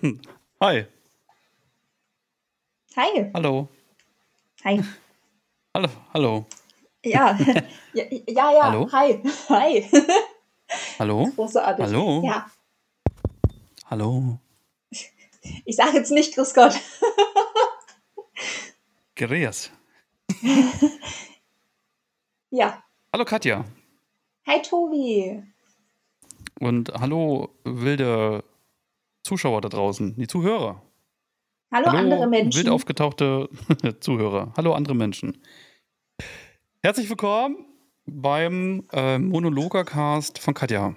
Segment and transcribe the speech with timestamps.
[0.60, 0.86] Hi.
[2.96, 3.30] Hi.
[3.34, 3.68] Hallo.
[4.64, 4.80] Hi.
[5.74, 5.88] Hallo.
[6.14, 6.46] Hallo.
[7.04, 7.38] Ja.
[7.94, 8.62] ja, ja, ja.
[8.62, 8.88] Hallo?
[8.92, 9.22] Hi.
[9.48, 9.90] Hi.
[10.98, 11.30] Hallo.
[11.36, 11.84] Großartig.
[11.84, 12.22] Hallo.
[12.24, 12.50] Ja.
[13.90, 14.38] Hallo.
[15.64, 16.78] Ich sage jetzt nicht Grüß Gott.
[19.14, 19.70] Gereas.
[22.50, 22.82] Ja.
[23.12, 23.64] Hallo Katja.
[24.46, 25.42] Hi Tobi.
[26.60, 28.44] Und hallo wilde
[29.22, 30.82] Zuschauer da draußen, die Zuhörer.
[31.72, 32.58] Hallo, andere Menschen.
[32.58, 33.48] wild aufgetauchte
[34.00, 34.52] Zuhörer.
[34.56, 35.42] Hallo andere Menschen.
[36.82, 37.66] Herzlich willkommen
[38.06, 40.96] beim äh, Monologercast von Katja.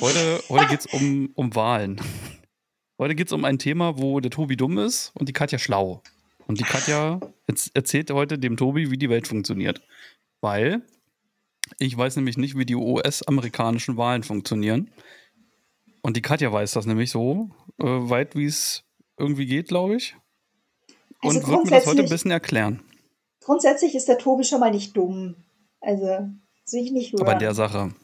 [0.00, 2.00] Heute, heute geht es um, um Wahlen.
[2.98, 6.02] Heute geht es um ein Thema, wo der Tobi dumm ist und die Katja schlau.
[6.46, 7.20] Und die Katja
[7.74, 9.80] erzählt heute dem Tobi, wie die Welt funktioniert.
[10.40, 10.82] Weil
[11.78, 14.90] ich weiß nämlich nicht, wie die US-amerikanischen Wahlen funktionieren.
[16.02, 18.84] Und die Katja weiß das nämlich so äh, weit, wie es
[19.16, 20.16] irgendwie geht, glaube ich.
[21.20, 22.82] Also und wird mir das heute ein bisschen erklären.
[23.40, 25.36] Grundsätzlich ist der Tobi schon mal nicht dumm.
[25.80, 26.06] Also,
[26.64, 27.22] das will ich nicht hören.
[27.22, 27.94] Aber in der Sache.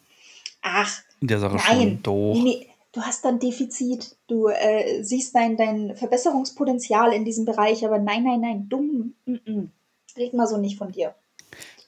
[0.62, 1.02] Ach.
[1.20, 1.64] In der Sache nein.
[1.64, 2.02] schon.
[2.02, 2.34] Doch.
[2.34, 2.66] Nee, nee.
[2.92, 4.16] Du hast dann Defizit.
[4.28, 9.14] Du äh, siehst dein, dein Verbesserungspotenzial in diesem Bereich, aber nein, nein, nein, dumm.
[9.26, 9.69] Mm -mm.
[10.16, 11.14] Red mal so nicht von dir.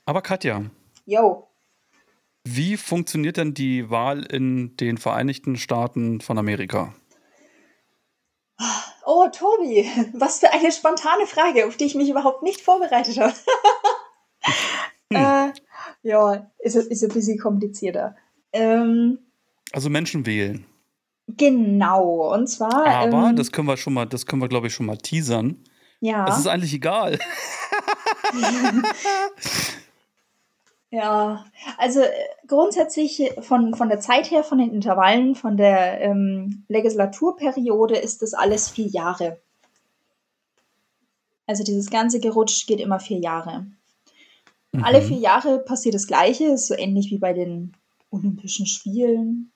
[0.04, 0.64] Aber Katja.
[1.06, 1.49] Yo.
[2.44, 6.94] Wie funktioniert denn die Wahl in den Vereinigten Staaten von Amerika?
[9.04, 13.34] Oh, Tobi, was für eine spontane Frage, auf die ich mich überhaupt nicht vorbereitet habe.
[15.12, 15.16] hm.
[15.16, 15.52] äh,
[16.02, 18.16] ja, ist, ist ein bisschen komplizierter.
[18.52, 19.18] Ähm,
[19.72, 20.66] also Menschen wählen.
[21.36, 22.86] Genau, und zwar.
[22.86, 25.62] Aber ähm, das können wir schon mal, das können wir, glaube ich, schon mal teasern.
[26.00, 26.26] Ja.
[26.28, 27.18] Es ist eigentlich egal.
[30.90, 31.44] ja,
[31.78, 32.10] also äh,
[32.48, 38.34] grundsätzlich von, von der Zeit her, von den Intervallen, von der ähm, Legislaturperiode ist das
[38.34, 39.38] alles vier Jahre.
[41.46, 43.66] Also dieses ganze Gerutsch geht immer vier Jahre.
[44.72, 44.84] Mhm.
[44.84, 47.72] Alle vier Jahre passiert das Gleiche, ist so ähnlich wie bei den
[48.10, 49.52] Olympischen Spielen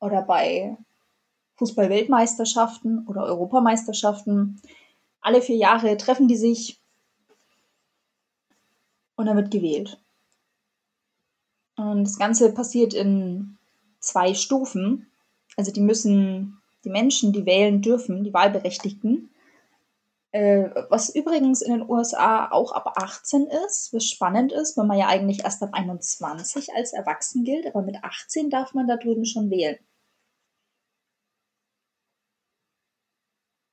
[0.00, 0.76] oder bei
[1.56, 4.60] Fußball-Weltmeisterschaften oder Europameisterschaften.
[5.20, 6.80] Alle vier Jahre treffen die sich
[9.16, 10.00] und dann wird gewählt.
[11.78, 13.56] Und das Ganze passiert in
[14.00, 15.06] zwei Stufen.
[15.56, 19.30] Also die müssen, die Menschen, die wählen dürfen, die Wahlberechtigten,
[20.32, 24.98] äh, was übrigens in den USA auch ab 18 ist, was spannend ist, weil man
[24.98, 29.24] ja eigentlich erst ab 21 als erwachsen gilt, aber mit 18 darf man da drüben
[29.24, 29.78] schon wählen.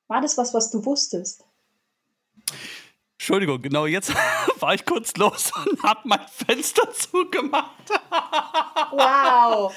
[0.08, 1.44] War das was, was du wusstest?
[3.26, 4.14] Entschuldigung, genau jetzt
[4.60, 7.90] war ich kurz los und habe mein Fenster zugemacht.
[8.92, 9.74] wow.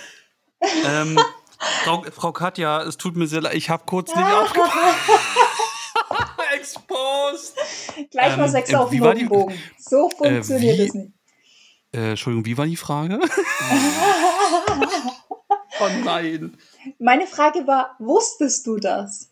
[0.61, 1.19] ähm,
[1.83, 4.99] Frau, Frau, Katja, es tut mir sehr leid, ich habe kurz nicht aufgepasst.
[6.53, 7.55] Exposed.
[8.11, 9.59] Gleich mal ähm, sechs auf den Bogen.
[9.79, 11.11] So funktioniert äh, wie, es nicht.
[11.91, 13.19] Äh, Entschuldigung, wie war die Frage?
[15.79, 16.55] oh nein.
[16.99, 19.31] Meine Frage war, wusstest du das?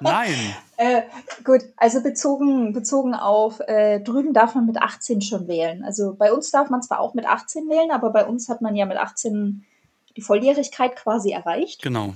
[0.00, 0.34] Nein.
[0.76, 1.02] äh,
[1.44, 5.84] gut, also bezogen, bezogen auf, äh, drüben darf man mit 18 schon wählen.
[5.84, 8.74] Also bei uns darf man zwar auch mit 18 wählen, aber bei uns hat man
[8.76, 9.64] ja mit 18
[10.16, 11.82] die Volljährigkeit quasi erreicht.
[11.82, 12.14] Genau.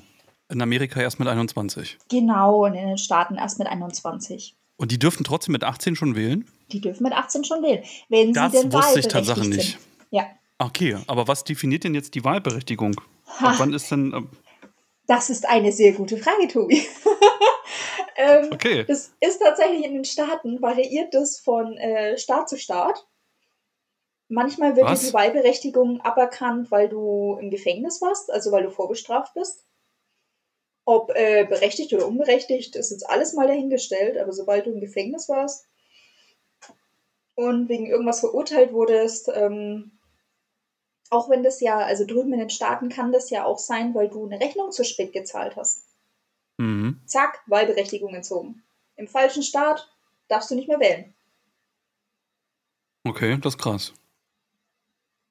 [0.49, 1.99] In Amerika erst mit 21.
[2.11, 4.55] Genau, und in den Staaten erst mit 21.
[4.77, 6.47] Und die dürfen trotzdem mit 18 schon wählen?
[6.73, 7.85] Die dürfen mit 18 schon wählen.
[8.09, 9.79] Wenn das sie denn wusste ich tatsächlich nicht.
[10.11, 10.27] Ja.
[10.59, 13.01] Okay, aber was definiert denn jetzt die Wahlberechtigung?
[13.41, 14.13] Wann ist denn.
[14.13, 14.23] Äh
[15.07, 16.83] das ist eine sehr gute Frage, Tobi.
[18.17, 18.85] ähm, okay.
[18.85, 23.07] Das ist tatsächlich in den Staaten, variiert das von äh, Staat zu Staat.
[24.29, 29.35] Manchmal wird dir die Wahlberechtigung aberkannt, weil du im Gefängnis warst, also weil du vorbestraft
[29.35, 29.67] bist.
[30.85, 35.29] Ob äh, berechtigt oder unberechtigt, ist jetzt alles mal dahingestellt, aber sobald du im Gefängnis
[35.29, 35.67] warst
[37.35, 39.99] und wegen irgendwas verurteilt wurdest, ähm,
[41.11, 44.09] auch wenn das ja, also drüben in den Staaten kann das ja auch sein, weil
[44.09, 45.85] du eine Rechnung zu spät gezahlt hast.
[46.63, 47.01] Mhm.
[47.07, 48.63] Zack, Wahlberechtigung entzogen.
[48.95, 49.91] Im falschen Staat
[50.29, 51.13] darfst du nicht mehr wählen.
[53.03, 53.93] Okay, das ist krass.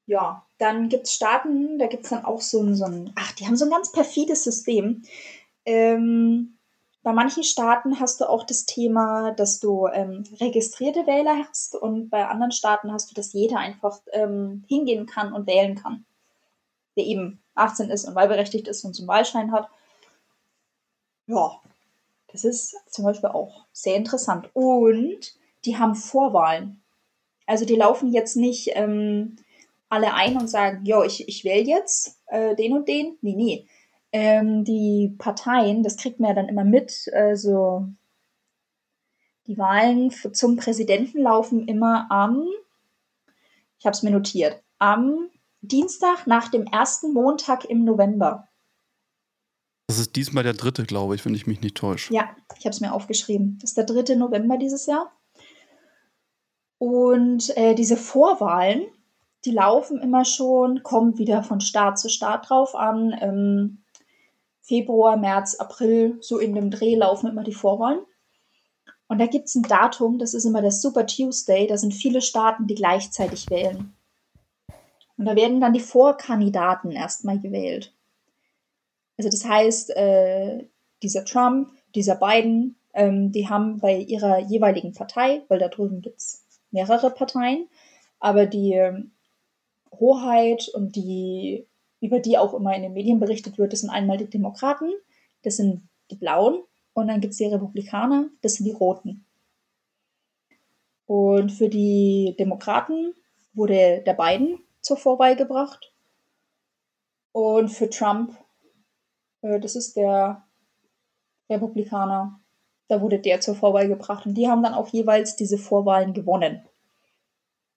[0.04, 3.32] Ja, dann gibt es Staaten, da gibt es dann auch so ein, so ein, ach,
[3.32, 5.04] die haben so ein ganz perfides System.
[5.64, 6.58] Ähm,
[7.02, 12.10] bei manchen Staaten hast du auch das Thema, dass du ähm, registrierte Wähler hast und
[12.10, 16.04] bei anderen Staaten hast du, dass jeder einfach ähm, hingehen kann und wählen kann.
[16.94, 19.70] Der eben 18 ist und wahlberechtigt ist und zum Wahlschein hat.
[21.26, 21.60] Ja,
[22.32, 24.50] das ist zum Beispiel auch sehr interessant.
[24.54, 25.34] Und
[25.64, 26.82] die haben Vorwahlen.
[27.46, 29.36] Also die laufen jetzt nicht ähm,
[29.88, 33.18] alle ein und sagen, ja, ich, ich wähle jetzt äh, den und den.
[33.20, 33.66] Nee, nee.
[34.12, 37.86] ähm, die Parteien, das kriegt man ja dann immer mit, also
[39.46, 42.46] die Wahlen zum Präsidenten laufen immer am,
[43.78, 45.28] ich habe es mir notiert, am
[45.60, 48.48] Dienstag nach dem ersten Montag im November.
[49.92, 52.14] Das ist diesmal der dritte, glaube ich, wenn ich mich nicht täusche.
[52.14, 53.58] Ja, ich habe es mir aufgeschrieben.
[53.60, 55.12] Das ist der dritte November dieses Jahr.
[56.78, 58.86] Und äh, diese Vorwahlen,
[59.44, 63.14] die laufen immer schon, kommt wieder von Staat zu Staat drauf an.
[63.20, 63.82] Ähm,
[64.62, 68.00] Februar, März, April, so in dem Dreh laufen immer die Vorwahlen.
[69.08, 72.22] Und da gibt es ein Datum, das ist immer der Super Tuesday, da sind viele
[72.22, 73.92] Staaten, die gleichzeitig wählen.
[75.18, 77.92] Und da werden dann die Vorkandidaten erstmal gewählt.
[79.16, 80.66] Also das heißt, äh,
[81.02, 86.18] dieser Trump, dieser Biden, ähm, die haben bei ihrer jeweiligen Partei, weil da drüben gibt
[86.18, 87.68] es mehrere Parteien,
[88.18, 89.12] aber die ähm,
[89.92, 91.66] Hoheit und die,
[92.00, 94.90] über die auch immer in den Medien berichtet wird, das sind einmal die Demokraten,
[95.42, 96.62] das sind die Blauen
[96.94, 99.24] und dann gibt es die Republikaner, das sind die Roten.
[101.06, 103.14] Und für die Demokraten
[103.54, 105.92] wurde der Biden zur Vorwahl gebracht.
[107.32, 108.36] Und für Trump,
[109.42, 110.44] das ist der
[111.50, 112.40] Republikaner,
[112.88, 114.26] da wurde der zur Vorwahl gebracht.
[114.26, 116.62] Und die haben dann auch jeweils diese Vorwahlen gewonnen.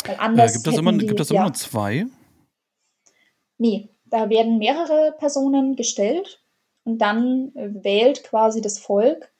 [0.05, 2.05] Weil anders äh, gibt es immer, die, gibt das immer ja, nur zwei?
[3.57, 6.41] Nee, da werden mehrere Personen gestellt
[6.83, 9.31] und dann äh, wählt quasi das Volk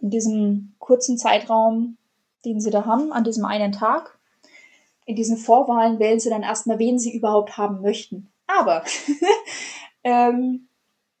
[0.00, 1.96] in diesem kurzen Zeitraum,
[2.44, 4.18] den sie da haben, an diesem einen Tag.
[5.04, 8.32] In diesen Vorwahlen wählen sie dann erstmal, wen sie überhaupt haben möchten.
[8.46, 8.84] Aber,
[10.04, 10.68] ähm,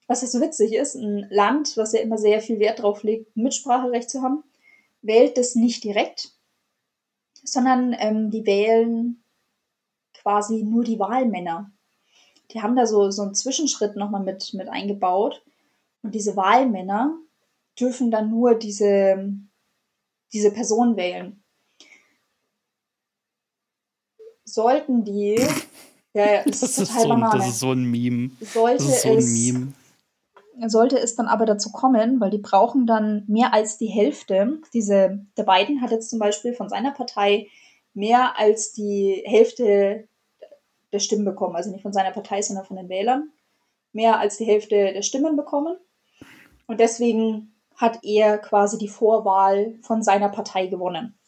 [0.06, 3.36] was ja so witzig ist, ein Land, was ja immer sehr viel Wert drauf legt,
[3.36, 4.42] Mitspracherecht zu haben,
[5.00, 6.32] wählt das nicht direkt,
[7.44, 9.22] sondern ähm, die wählen
[10.14, 11.70] quasi nur die Wahlmänner.
[12.52, 15.42] Die haben da so, so einen Zwischenschritt nochmal mit, mit eingebaut,
[16.02, 17.16] und diese Wahlmänner
[17.78, 19.32] dürfen dann nur diese,
[20.32, 21.42] diese Person wählen.
[24.44, 25.36] Sollten die,
[26.12, 27.38] ja, das, das ist total so banal.
[27.38, 28.30] Das ist so ein Meme.
[28.40, 29.72] Sollte das ist so ein es, Meme.
[30.66, 34.60] Sollte es dann aber dazu kommen, weil die brauchen dann mehr als die Hälfte.
[34.74, 37.48] Diese, der Biden hat jetzt zum Beispiel von seiner Partei
[37.94, 40.08] mehr als die Hälfte
[40.92, 41.56] der Stimmen bekommen.
[41.56, 43.30] Also nicht von seiner Partei, sondern von den Wählern.
[43.92, 45.76] Mehr als die Hälfte der Stimmen bekommen.
[46.66, 51.18] Und deswegen hat er quasi die Vorwahl von seiner Partei gewonnen.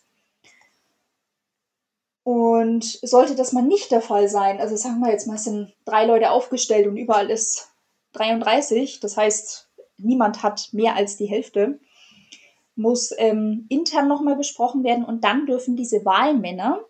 [2.23, 5.75] Und sollte das mal nicht der Fall sein, also sagen wir jetzt mal, es sind
[5.85, 7.74] drei Leute aufgestellt und überall ist
[8.15, 9.69] 33, das heißt,
[9.99, 11.79] niemand hat mehr als die Hälfte,
[12.77, 16.81] muss ähm, intern nochmal besprochen werden und dann dürfen diese Wahlmänner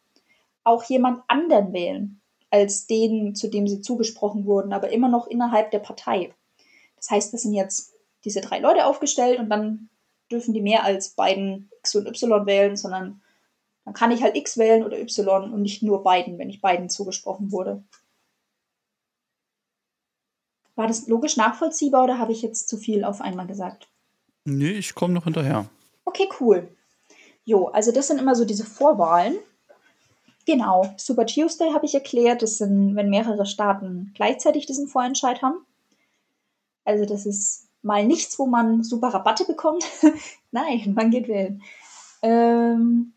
[0.62, 5.72] auch jemand anderen wählen als den, zu dem sie zugesprochen wurden, aber immer noch innerhalb
[5.72, 6.32] der Partei.
[6.96, 7.94] Das heißt, das sind jetzt
[8.24, 9.90] diese drei Leute aufgestellt und dann
[10.30, 13.20] dürfen die mehr als beiden X und Y wählen, sondern
[13.84, 16.88] dann kann ich halt X wählen oder Y und nicht nur beiden, wenn ich beiden
[16.88, 17.82] zugesprochen wurde.
[20.76, 23.88] War das logisch nachvollziehbar oder habe ich jetzt zu viel auf einmal gesagt?
[24.44, 25.66] Nee, ich komme noch hinterher.
[26.04, 26.68] Okay, cool.
[27.44, 29.36] Jo, also das sind immer so diese Vorwahlen.
[30.46, 32.42] Genau, Super Tuesday habe ich erklärt.
[32.42, 35.56] Das sind, wenn mehrere Staaten gleichzeitig diesen Vorentscheid haben.
[36.84, 39.84] Also das ist mal nichts, wo man super Rabatte bekommt.
[40.50, 41.62] Nein, man geht wählen.
[42.22, 43.12] Ähm,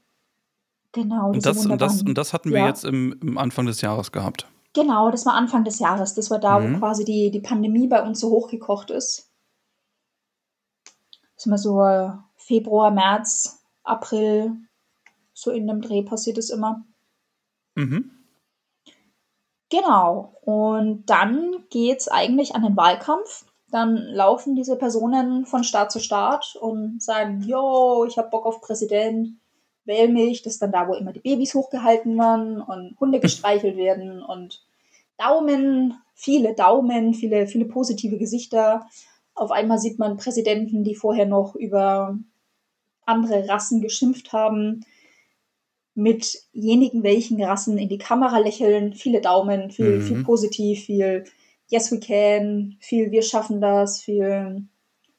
[0.91, 1.31] genau.
[1.31, 2.67] Und das, und, das, und das hatten wir ja.
[2.67, 4.47] jetzt im, im, Anfang des Jahres gehabt.
[4.77, 6.13] Genau, das war Anfang des Jahres.
[6.13, 6.75] Das war da, mhm.
[6.75, 9.31] wo quasi die, die Pandemie bei uns so hochgekocht ist.
[10.85, 14.55] Das ist immer so äh, Februar, März, April,
[15.33, 16.85] so in dem Dreh passiert es immer.
[17.73, 18.11] Mhm.
[19.69, 20.37] Genau.
[20.41, 25.99] Und dann geht es eigentlich an den Wahlkampf dann laufen diese Personen von Staat zu
[25.99, 29.39] Staat und sagen, yo, ich habe Bock auf Präsident,
[29.85, 30.41] wähl mich.
[30.41, 34.66] Das ist dann da, wo immer die Babys hochgehalten werden und Hunde gestreichelt werden und
[35.17, 38.87] Daumen, viele Daumen, viele, viele positive Gesichter.
[39.35, 42.17] Auf einmal sieht man Präsidenten, die vorher noch über
[43.05, 44.85] andere Rassen geschimpft haben,
[45.95, 50.01] mit jenigen welchen Rassen in die Kamera lächeln, viele Daumen, viel, mhm.
[50.03, 51.23] viel positiv, viel
[51.69, 54.67] Yes We Can, viel Wir schaffen das, viel,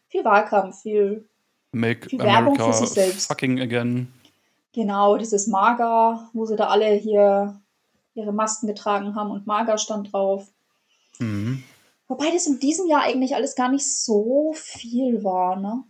[0.09, 1.29] viel Wahlkampf, viel,
[1.73, 3.27] Make viel Werbung America für sich selbst.
[3.27, 4.09] Fucking again.
[4.73, 7.61] Genau, dieses Mager, wo sie da alle hier
[8.19, 10.47] ihre Masken getragen haben und Mager stand drauf.
[11.19, 11.63] Mhm.
[12.09, 15.85] Wobei das in diesem Jahr eigentlich alles gar nicht so viel war, ne?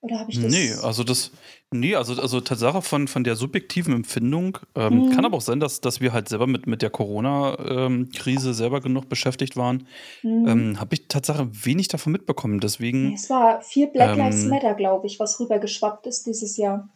[0.00, 0.50] Oder habe ich das?
[0.50, 1.30] Nee, also das,
[1.70, 4.58] nee, also, also Tatsache von, von der subjektiven Empfindung.
[4.74, 5.10] Ähm, Mhm.
[5.10, 9.08] Kann aber auch sein, dass, dass wir halt selber mit, mit der Corona-Krise selber genug
[9.08, 9.86] beschäftigt waren.
[10.22, 10.48] Hm.
[10.48, 12.58] Ähm, Habe ich Tatsache wenig davon mitbekommen.
[12.58, 16.88] Deswegen, es war viel Black Lives ähm, Matter, glaube ich, was rübergeschwappt ist dieses Jahr.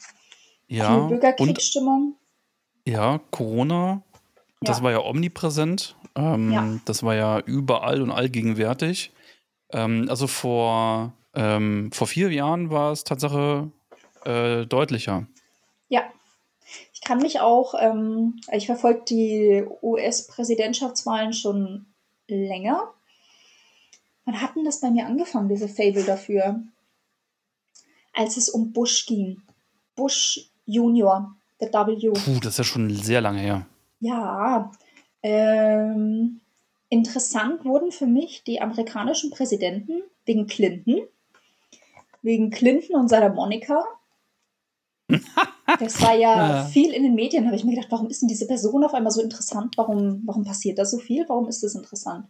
[0.66, 0.86] ja.
[0.88, 2.16] Viel Und Bürgerkriegsstimmung.
[2.88, 4.02] ja, Corona,
[4.60, 4.84] das Ja.
[4.84, 5.96] war ja omnipräsent.
[6.14, 6.66] Ähm, Ja.
[6.84, 9.12] Das war ja überall und allgegenwärtig.
[9.72, 13.70] Ähm, also vor, ähm, vor vier Jahren war es Tatsache
[14.24, 15.26] äh, deutlicher.
[15.88, 16.02] Ja.
[16.92, 21.86] Ich kann mich auch, ähm, ich verfolge die US-Präsidentschaftswahlen schon
[22.28, 22.92] länger.
[24.24, 26.60] Wann hat denn das bei mir angefangen, diese Fable dafür?
[28.12, 29.42] Als es um Bush ging.
[29.94, 32.10] Bush Junior, der W.
[32.10, 33.66] Puh, das ist ja schon sehr lange her.
[34.00, 34.70] Ja,
[35.22, 36.40] ähm,
[36.88, 41.00] interessant wurden für mich die amerikanischen Präsidenten wegen Clinton,
[42.22, 43.84] wegen Clinton und seiner Monika.
[45.78, 46.64] Das war ja Ja.
[46.64, 49.10] viel in den Medien, habe ich mir gedacht, warum ist denn diese Person auf einmal
[49.12, 49.76] so interessant?
[49.76, 51.28] Warum, warum passiert da so viel?
[51.28, 52.26] Warum ist das interessant?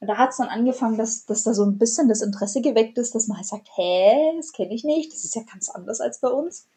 [0.00, 2.98] Und da hat es dann angefangen, dass, dass da so ein bisschen das Interesse geweckt
[2.98, 6.00] ist, dass man halt sagt, hä, das kenne ich nicht, das ist ja ganz anders
[6.00, 6.68] als bei uns.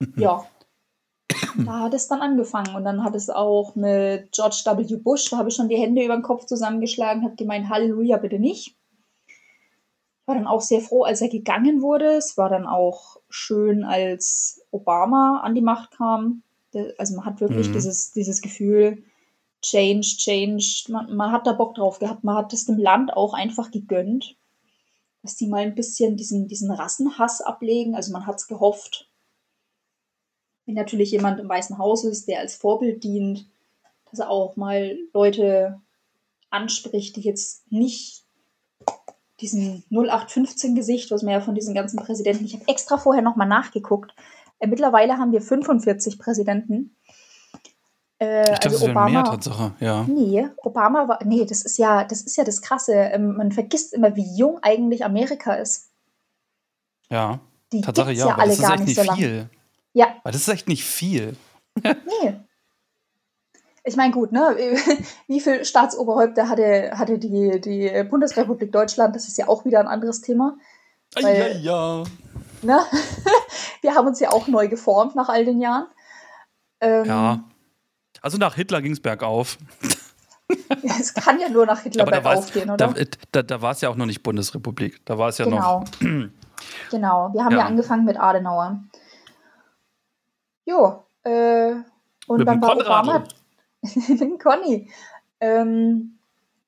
[0.16, 0.46] Ja,
[1.56, 4.96] da hat es dann angefangen und dann hat es auch mit George W.
[4.96, 8.38] Bush, da habe ich schon die Hände über den Kopf zusammengeschlagen, habe gemeint, Halleluja, bitte
[8.38, 8.76] nicht.
[9.28, 12.14] Ich war dann auch sehr froh, als er gegangen wurde.
[12.14, 16.42] Es war dann auch schön, als Obama an die Macht kam.
[16.98, 17.72] Also man hat wirklich Mhm.
[17.74, 19.02] dieses, dieses Gefühl,
[19.60, 20.84] Change, Change.
[20.88, 22.24] Man, man hat da Bock drauf gehabt.
[22.24, 24.36] Man hat es dem Land auch einfach gegönnt,
[25.22, 27.94] dass die mal ein bisschen diesen, diesen Rassenhass ablegen.
[27.94, 29.10] Also man hat es gehofft.
[30.66, 33.46] Wenn natürlich jemand im Weißen Haus ist, der als Vorbild dient,
[34.10, 35.80] dass er auch mal Leute
[36.50, 38.24] anspricht, die jetzt nicht
[39.40, 44.14] diesen 0815-Gesicht, was man ja von diesen ganzen Präsidenten, ich habe extra vorher nochmal nachgeguckt.
[44.58, 46.96] Äh, mittlerweile haben wir 45 Präsidenten.
[48.18, 50.04] Äh, Ich dachte, also Obama, mehr Tatsache, ja.
[50.04, 51.18] Nee, Obama war.
[51.24, 52.94] Nee, das ist ja, das ist ja das Krasse.
[52.94, 55.90] Ähm, man vergisst immer, wie jung eigentlich Amerika ist.
[57.10, 57.40] Ja.
[57.72, 59.50] Die Tatsache, ja, ja, alle das ist gar echt nicht so viel.
[59.94, 61.36] Ja, Weil das ist echt nicht viel.
[61.82, 62.34] nee.
[63.84, 64.56] Ich meine, gut, ne?
[65.28, 69.14] Wie viele Staatsoberhäupter hatte, hatte die, die Bundesrepublik Deutschland?
[69.14, 70.56] Das ist ja auch wieder ein anderes Thema.
[71.14, 72.04] Weil- ja, ja.
[72.62, 72.80] Ne?
[73.82, 75.86] Wir haben uns ja auch neu geformt nach all den Jahren.
[76.80, 77.44] Ähm, Ja.
[78.22, 79.58] Also nach Hitler ging es bergauf.
[80.98, 83.06] Es kann ja nur nach Hitler Aber da bergauf gehen, da, oder?
[83.32, 85.04] da, da war es ja auch noch nicht Bundesrepublik.
[85.04, 85.80] Da war es ja genau.
[85.80, 85.84] noch.
[86.90, 87.34] genau.
[87.34, 87.58] Wir haben ja.
[87.58, 87.66] Ja.
[87.66, 88.82] angefangen mit Adenauer.
[90.64, 91.74] Jo, äh,
[92.26, 92.76] und Mit dann war.
[92.76, 93.24] Obama.
[94.42, 94.90] Conny.
[95.40, 96.18] Ähm,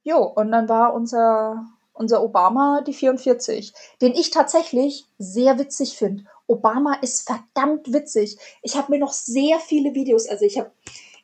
[0.02, 3.72] jo, und dann war unser, unser Obama die 44,
[4.02, 6.24] den ich tatsächlich sehr witzig finde.
[6.46, 8.38] Obama ist verdammt witzig.
[8.62, 10.70] Ich habe mir noch sehr viele Videos, also ich habe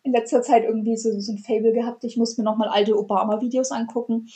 [0.02, 2.98] in letzter Zeit irgendwie so, so ein Fable gehabt, ich muss mir noch mal alte
[2.98, 4.28] Obama-Videos angucken.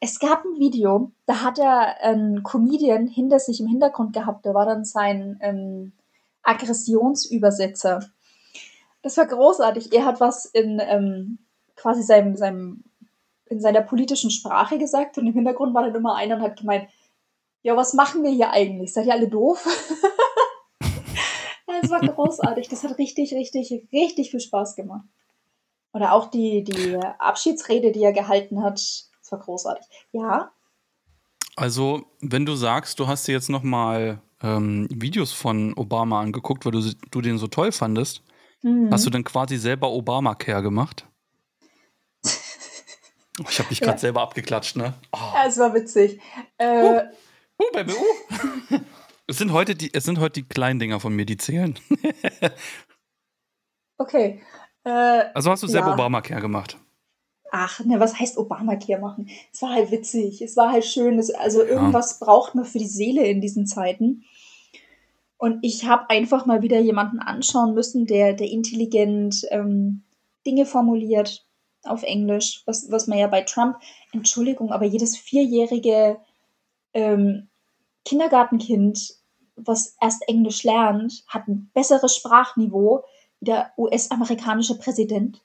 [0.00, 4.54] Es gab ein Video, da hat er einen Comedian hinter sich im Hintergrund gehabt, der
[4.54, 5.92] war dann sein ähm,
[6.48, 8.08] Aggressionsübersetzer.
[9.02, 9.92] Das war großartig.
[9.92, 11.38] Er hat was in ähm,
[11.76, 12.84] quasi seinem, seinem,
[13.46, 16.88] in seiner politischen Sprache gesagt und im Hintergrund war dann immer einer und hat gemeint,
[17.62, 18.92] ja, was machen wir hier eigentlich?
[18.92, 19.66] Seid ihr alle doof?
[21.80, 22.68] Das war großartig.
[22.68, 25.06] Das hat richtig, richtig, richtig viel Spaß gemacht.
[25.92, 28.74] Oder auch die, die Abschiedsrede, die er gehalten hat.
[28.74, 29.84] Das war großartig.
[30.12, 30.50] Ja,
[31.56, 36.72] Also, wenn du sagst, du hast dir jetzt nochmal ähm, Videos von Obama angeguckt, weil
[36.72, 38.22] du, du den so toll fandest,
[38.62, 38.88] Mhm.
[38.90, 41.06] hast du dann quasi selber Obamacare gemacht?
[43.40, 43.98] Oh, ich habe mich gerade Ja.
[43.98, 44.94] selber abgeklatscht, ne?
[45.12, 45.18] Oh.
[45.34, 46.20] Ja, es war witzig.
[46.58, 47.02] Äh,
[47.60, 48.78] Uh, Baby, uh.
[49.28, 51.76] es, sind heute die, es sind heute die kleinen Dinger von mir, die zählen.
[53.98, 54.42] okay.
[54.84, 54.90] Äh,
[55.34, 55.94] Also hast du selber Ja.
[55.94, 56.76] Obamacare gemacht.
[57.50, 59.28] Ach, ne, was heißt Obamacare machen?
[59.52, 60.42] Es war halt witzig.
[60.42, 61.18] Es war halt schön.
[61.18, 64.24] Es, also irgendwas braucht man für die Seele in diesen Zeiten.
[65.38, 70.02] Und ich habe einfach mal wieder jemanden anschauen müssen, der, der intelligent ähm,
[70.44, 71.46] Dinge formuliert
[71.84, 73.76] auf Englisch, was, was man ja bei Trump,
[74.12, 76.18] Entschuldigung, aber jedes vierjährige
[76.92, 77.48] ähm,
[78.04, 79.14] Kindergartenkind,
[79.54, 83.04] was erst Englisch lernt, hat ein besseres Sprachniveau
[83.40, 85.40] wie der US-amerikanische Präsident.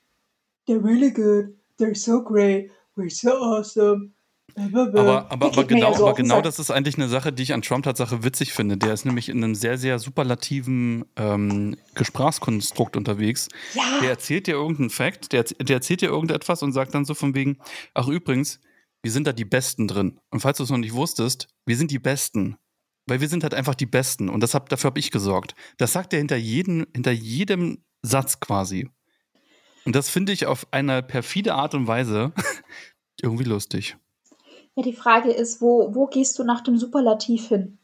[0.67, 4.11] They're really good, they're so great, we're so awesome.
[4.55, 7.53] Aber, aber, aber genau, ja so aber genau das ist eigentlich eine Sache, die ich
[7.53, 8.77] an Trump Tatsache witzig finde.
[8.77, 13.49] Der ist nämlich in einem sehr, sehr superlativen ähm, Sprachkonstrukt unterwegs.
[13.73, 17.15] Ja, Der erzählt dir irgendeinen Fact, der, der erzählt dir irgendetwas und sagt dann so
[17.15, 17.57] von wegen,
[17.95, 18.59] ach übrigens,
[19.01, 20.19] wir sind da die Besten drin.
[20.29, 22.57] Und falls du es noch nicht wusstest, wir sind die Besten.
[23.07, 25.55] weil wir sind halt einfach die Besten und das hab, dafür habe ich gesorgt.
[25.77, 28.89] Das sagt er hinter, hinter jedem Satz quasi.
[29.85, 32.31] Und das finde ich auf eine perfide Art und Weise
[33.21, 33.97] irgendwie lustig.
[34.75, 37.77] Ja, die Frage ist, wo, wo gehst du nach dem Superlativ hin?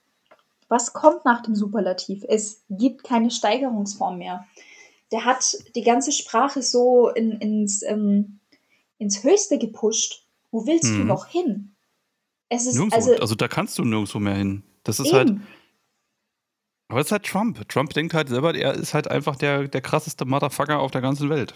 [0.69, 2.23] Was kommt nach dem Superlativ?
[2.27, 4.45] Es gibt keine Steigerungsform mehr.
[5.11, 8.39] Der hat die ganze Sprache so in, ins, ähm,
[8.97, 10.27] ins Höchste gepusht.
[10.51, 10.93] Wo willst hm.
[10.93, 11.07] du mhm.
[11.07, 11.75] noch hin?
[12.49, 12.95] Es ist nirgendwo.
[12.95, 14.63] also, also da kannst du nirgendwo mehr hin.
[14.83, 15.39] Das ist halt eben.
[15.39, 15.49] halt.
[16.87, 17.69] Aber es ist halt Trump.
[17.69, 21.29] Trump denkt halt selber, er ist halt einfach der, der krasseste Motherfucker auf der ganzen
[21.29, 21.53] Welt.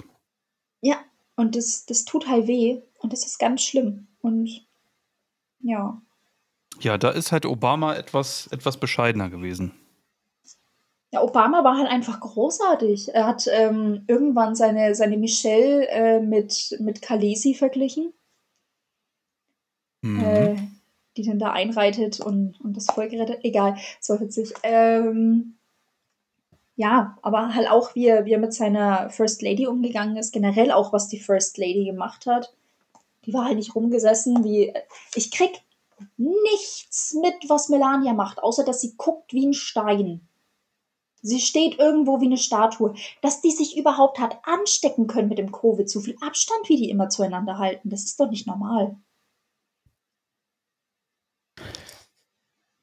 [0.84, 0.98] Ja,
[1.38, 2.82] und das, das tut halt weh.
[3.00, 4.08] Und das ist ganz schlimm.
[4.22, 4.68] Und
[5.62, 6.02] ja.
[6.82, 9.72] Ja, da ist halt Obama etwas, etwas bescheidener gewesen.
[11.12, 13.14] Ja, Obama war halt einfach großartig.
[13.14, 18.12] Er hat ähm, irgendwann seine, seine Michelle äh, mit, mit Khaleesi verglichen.
[20.02, 20.24] Mhm.
[20.24, 20.56] Äh,
[21.16, 23.46] die dann da einreitet und, und das Volk rettet.
[23.46, 24.54] Egal, so witzig.
[24.64, 25.56] Ähm,
[26.76, 30.72] ja, aber halt auch, wie er, wie er mit seiner First Lady umgegangen ist, generell
[30.72, 32.54] auch, was die First Lady gemacht hat.
[33.26, 34.74] Die war halt nicht rumgesessen, wie.
[35.16, 35.62] Ich krieg
[36.18, 40.28] nichts mit, was Melania macht, außer dass sie guckt wie ein Stein.
[41.22, 42.96] Sie steht irgendwo wie eine Statue.
[43.22, 46.90] Dass die sich überhaupt hat anstecken können mit dem Covid, so viel Abstand, wie die
[46.90, 48.98] immer zueinander halten, das ist doch nicht normal.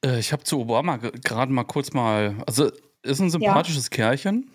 [0.05, 2.71] Äh, ich habe zu Obama gerade mal kurz mal, also
[3.03, 3.97] ist ein sympathisches ja.
[3.97, 4.51] Kerlchen.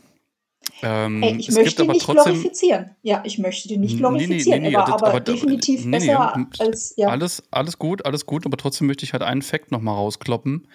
[0.81, 2.95] Ähm, Ey, ich möchte ihn nicht trotzdem, glorifizieren.
[3.01, 4.61] Ja, ich möchte ihn nicht glorifizieren.
[4.61, 6.93] Nee, nee, nee, er war aber, aber definitiv besser als.
[6.97, 7.09] Ja.
[7.09, 10.67] Alles, alles gut, alles gut, aber trotzdem möchte ich halt einen Fakt nochmal rauskloppen.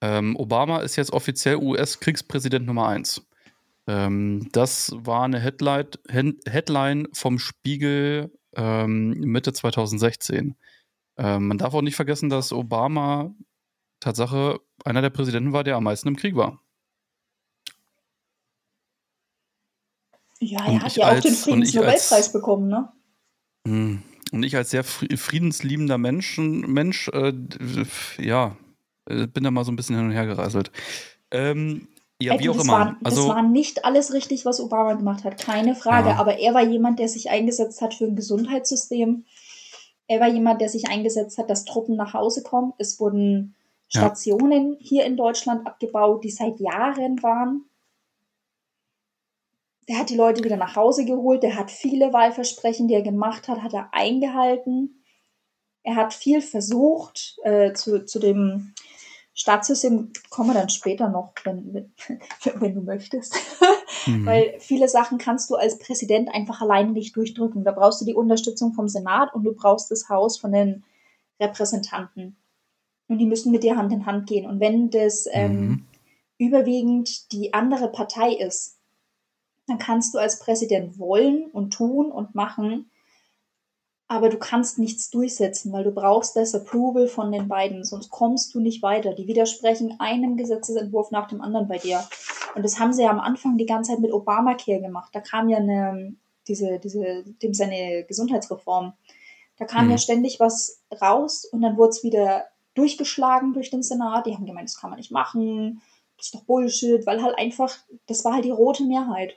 [0.00, 3.26] Ähm, Obama ist jetzt offiziell US-Kriegspräsident Nummer 1.
[3.86, 10.56] Ähm, das war eine Headline, Headline vom Spiegel ähm, Mitte 2016.
[11.18, 13.34] Ähm, man darf auch nicht vergessen, dass Obama
[14.00, 16.60] Tatsache einer der Präsidenten war, der am meisten im Krieg war.
[20.40, 22.92] Ja, er und hat ja als, auch den Friedensnobelpreis bekommen, ne?
[23.66, 27.32] Hm, und ich als sehr friedensliebender Mensch, Mensch äh,
[28.18, 28.56] ja,
[29.08, 30.70] äh, bin da mal so ein bisschen hin und her gereiselt.
[31.30, 31.88] Ähm,
[32.20, 32.72] ja, Ey, wie auch immer.
[32.72, 36.10] War, also, das war nicht alles richtig, was Obama gemacht hat, keine Frage.
[36.10, 36.16] Ja.
[36.16, 39.24] Aber er war jemand, der sich eingesetzt hat für ein Gesundheitssystem.
[40.08, 42.72] Er war jemand, der sich eingesetzt hat, dass Truppen nach Hause kommen.
[42.78, 43.54] Es wurden
[43.88, 44.78] Stationen ja.
[44.80, 47.64] hier in Deutschland abgebaut, die seit Jahren waren.
[49.88, 53.46] Der hat die Leute wieder nach Hause geholt, der hat viele Wahlversprechen, die er gemacht
[53.46, 55.04] hat, hat er eingehalten.
[55.82, 58.74] Er hat viel versucht, äh, zu, zu dem
[59.36, 61.92] Staatssystem kommen wir dann später noch, wenn, wenn,
[62.60, 63.36] wenn du möchtest.
[64.06, 64.24] mhm.
[64.24, 67.62] Weil viele Sachen kannst du als Präsident einfach alleine nicht durchdrücken.
[67.62, 70.84] Da brauchst du die Unterstützung vom Senat und du brauchst das Haus von den
[71.38, 72.36] Repräsentanten.
[73.08, 74.46] Und die müssen mit dir Hand in Hand gehen.
[74.46, 75.86] Und wenn das ähm, mhm.
[76.38, 78.75] überwiegend die andere Partei ist,
[79.66, 82.90] dann kannst du als Präsident wollen und tun und machen,
[84.08, 88.54] aber du kannst nichts durchsetzen, weil du brauchst das Approval von den beiden, sonst kommst
[88.54, 89.14] du nicht weiter.
[89.14, 92.04] Die widersprechen einem Gesetzesentwurf nach dem anderen bei dir.
[92.54, 95.10] Und das haben sie ja am Anfang die ganze Zeit mit Obamacare gemacht.
[95.12, 96.14] Da kam ja eine,
[96.46, 98.92] diese, diese, dem seine Gesundheitsreform.
[99.56, 99.92] Da kam mhm.
[99.92, 104.26] ja ständig was raus und dann wurde es wieder durchgeschlagen durch den Senat.
[104.26, 105.82] Die haben gemeint, das kann man nicht machen,
[106.16, 107.74] das ist doch Bullshit, weil halt einfach,
[108.06, 109.36] das war halt die rote Mehrheit.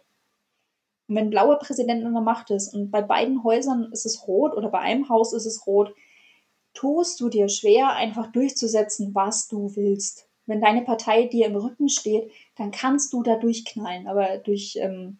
[1.10, 4.56] Und wenn blaue Präsident an der Macht ist und bei beiden Häusern ist es rot
[4.56, 5.94] oder bei einem Haus ist es rot,
[6.74, 10.28] tust du dir schwer, einfach durchzusetzen, was du willst.
[10.46, 14.08] Wenn deine Partei dir im Rücken steht, dann kannst du da durchknallen.
[14.08, 15.18] Aber durch, ähm,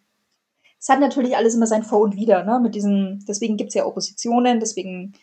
[0.78, 2.60] es hat natürlich alles immer sein Vor und Wider, ne?
[2.60, 5.14] Mit diesen, deswegen gibt es ja Oppositionen, deswegen,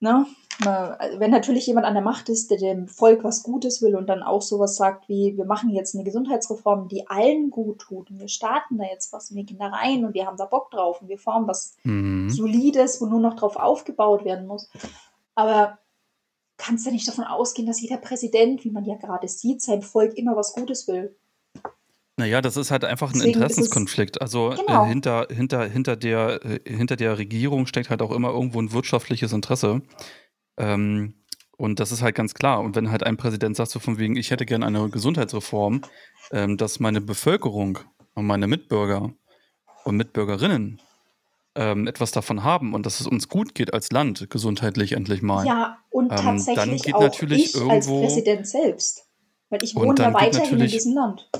[0.00, 0.26] ne?
[0.60, 4.24] wenn natürlich jemand an der Macht ist, der dem Volk was Gutes will und dann
[4.24, 8.28] auch sowas sagt wie, wir machen jetzt eine Gesundheitsreform, die allen gut tut und wir
[8.28, 11.00] starten da jetzt was und wir gehen da rein und wir haben da Bock drauf
[11.00, 12.28] und wir formen was mhm.
[12.28, 14.68] Solides, wo nur noch drauf aufgebaut werden muss.
[15.36, 15.78] Aber
[16.56, 20.14] kannst du nicht davon ausgehen, dass jeder Präsident, wie man ja gerade sieht, seinem Volk
[20.18, 21.14] immer was Gutes will.
[22.18, 24.20] Naja, das ist halt einfach ein Deswegen Interessenskonflikt.
[24.20, 24.84] Also äh, genau.
[24.84, 28.72] äh, hinter, hinter, hinter, der, äh, hinter der Regierung steckt halt auch immer irgendwo ein
[28.72, 29.82] wirtschaftliches Interesse.
[30.56, 31.14] Ähm,
[31.56, 32.60] und das ist halt ganz klar.
[32.60, 35.82] Und wenn halt ein Präsident sagt, so von wegen, ich hätte gerne eine Gesundheitsreform,
[36.32, 37.78] ähm, dass meine Bevölkerung
[38.14, 39.12] und meine Mitbürger
[39.84, 40.82] und Mitbürgerinnen
[41.54, 45.46] ähm, etwas davon haben und dass es uns gut geht als Land, gesundheitlich endlich mal.
[45.46, 49.04] Ja, und ähm, tatsächlich dann geht auch natürlich ich irgendwo, als Präsident selbst.
[49.50, 51.30] Weil ich wohne ja weiterhin in diesem Land.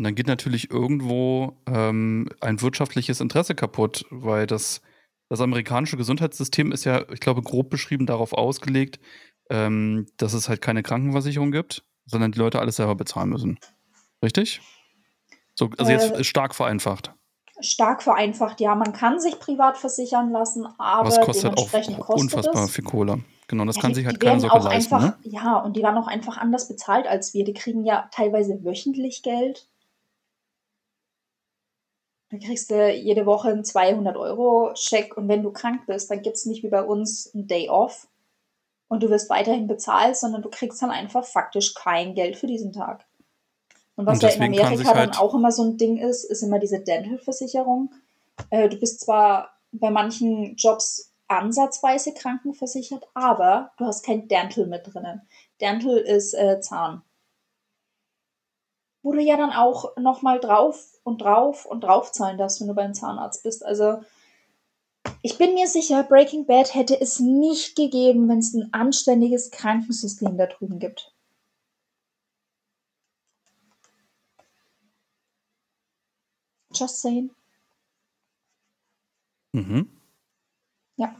[0.00, 4.80] Und dann geht natürlich irgendwo ähm, ein wirtschaftliches Interesse kaputt, weil das
[5.28, 8.98] das amerikanische Gesundheitssystem ist ja, ich glaube, grob beschrieben darauf ausgelegt,
[9.50, 13.58] ähm, dass es halt keine Krankenversicherung gibt, sondern die Leute alles selber bezahlen müssen.
[14.24, 14.62] Richtig?
[15.54, 17.12] So, also jetzt Äh, stark vereinfacht.
[17.60, 22.22] Stark vereinfacht, ja, man kann sich privat versichern lassen, aber es kostet auch dementsprechend kostet
[22.22, 22.70] unfassbar es.
[22.70, 23.22] viel Kohle.
[23.48, 24.94] Genau, das kann die, sich halt die keine werden Socke auch leisten.
[24.94, 25.30] einfach, Ne?
[25.30, 27.44] ja, und die werden auch einfach anders bezahlt als wir.
[27.44, 29.66] Die kriegen ja teilweise wöchentlich Geld.
[32.30, 36.46] Da kriegst du jede Woche einen 200-Euro-Scheck und wenn du krank bist, dann gibt es
[36.46, 38.06] nicht wie bei uns einen Day off
[38.88, 42.72] und du wirst weiterhin bezahlt, sondern du kriegst dann einfach faktisch kein Geld für diesen
[42.72, 43.04] Tag.
[43.96, 46.24] Und was Und ja in Amerika sich dann halt- auch immer so ein Ding ist,
[46.24, 47.92] ist immer diese Dental-Versicherung.
[48.50, 54.82] Äh, du bist zwar bei manchen Jobs ansatzweise krankenversichert, aber du hast kein Dental mit
[54.92, 55.22] drinnen.
[55.60, 57.02] Dental ist äh, Zahn.
[59.02, 62.74] Wo du ja dann auch nochmal drauf und drauf und drauf zahlen darfst, wenn du
[62.74, 63.64] beim Zahnarzt bist.
[63.64, 64.00] Also
[65.22, 70.36] ich bin mir sicher, Breaking Bad hätte es nicht gegeben, wenn es ein anständiges Krankensystem
[70.36, 71.14] da drüben gibt.
[76.72, 77.30] Just saying.
[79.52, 79.90] Mhm.
[80.96, 81.14] Ja.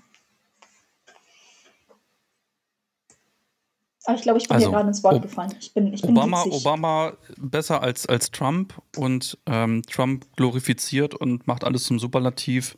[4.11, 5.55] Aber ich glaube, ich bin Also, dir gerade ins Wort Ob- gefallen.
[5.61, 6.61] Ich bin, ich bin Obama, witzig.
[6.66, 12.77] Obama besser als, als Trump und ähm, Trump glorifiziert und macht alles zum Superlativ.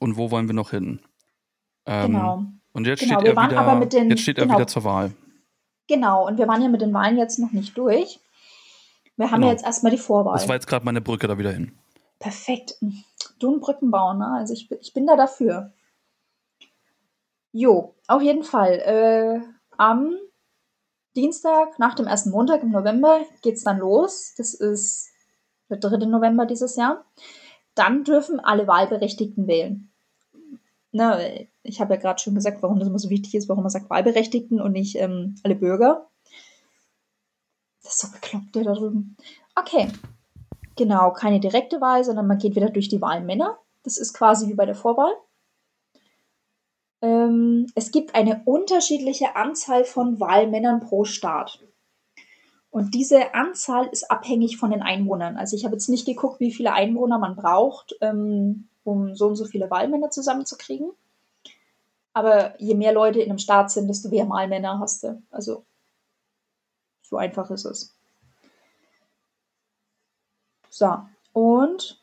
[0.00, 1.00] Und wo wollen wir noch hin?
[1.86, 2.44] Ähm, Genau.
[2.74, 4.56] Und jetzt Genau, steht er wieder, den- jetzt steht er genau.
[4.58, 5.12] wieder zur Wahl.
[5.88, 8.20] Genau, und wir waren ja mit den Wahlen jetzt noch nicht durch.
[9.16, 9.46] Wir haben Genau.
[9.46, 10.34] ja jetzt erstmal die Vorwahl.
[10.34, 11.72] Das war jetzt gerade meine Brücke da wieder hin.
[12.18, 12.74] Perfekt.
[13.38, 14.26] Du ein Brückenbau, ne?
[14.36, 15.72] Also ich, bin- ich bin da dafür.
[17.52, 18.72] Jo, auf jeden Fall.
[18.74, 19.40] Äh,
[19.78, 20.14] am
[21.18, 24.34] Dienstag, nach dem ersten Montag im November, geht's dann los.
[24.36, 25.08] Das ist
[25.68, 26.06] der 3.
[26.06, 27.04] November dieses Jahr.
[27.74, 29.90] Dann dürfen alle Wahlberechtigten wählen.
[30.92, 33.70] Ne, ich habe ja gerade schon gesagt, warum das immer so wichtig ist, warum man
[33.70, 36.08] sagt Wahlberechtigten und nicht ähm, alle Bürger.
[37.82, 39.16] Das ist so bekloppt, der da drüben.
[39.56, 39.88] Okay.
[40.76, 43.58] Genau, keine direkte Wahl, sondern man geht wieder durch die Wahlmänner.
[43.82, 45.12] Das ist quasi wie bei der Vorwahl.
[47.00, 51.60] Ähm, es gibt eine unterschiedliche Anzahl von Wahlmännern pro Staat.
[52.70, 55.36] Und diese Anzahl ist abhängig von den Einwohnern.
[55.36, 59.36] Also ich habe jetzt nicht geguckt, wie viele Einwohner man braucht, ähm, um so und
[59.36, 60.90] so viele Wahlmänner zusammenzukriegen.
[62.12, 65.22] Aber je mehr Leute in einem Staat sind, desto mehr Wahlmänner hast du.
[65.30, 65.64] Also
[67.02, 67.94] so einfach ist es.
[70.68, 70.98] So,
[71.32, 72.00] und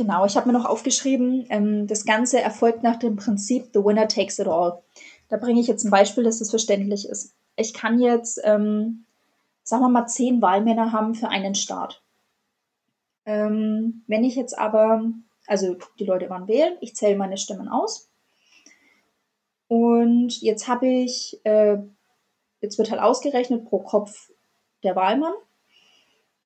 [0.00, 4.08] genau, ich habe mir noch aufgeschrieben, ähm, das Ganze erfolgt nach dem Prinzip The Winner
[4.08, 4.82] Takes It All.
[5.28, 7.34] Da bringe ich jetzt ein Beispiel, dass das verständlich ist.
[7.56, 9.04] Ich kann jetzt, ähm,
[9.62, 12.02] sagen wir mal, zehn Wahlmänner haben für einen Staat.
[13.26, 15.04] Ähm, wenn ich jetzt aber,
[15.46, 18.08] also die Leute waren wählen, ich zähle meine Stimmen aus.
[19.68, 21.76] Und jetzt habe ich, äh,
[22.62, 24.30] jetzt wird halt ausgerechnet pro Kopf
[24.82, 25.34] der Wahlmann.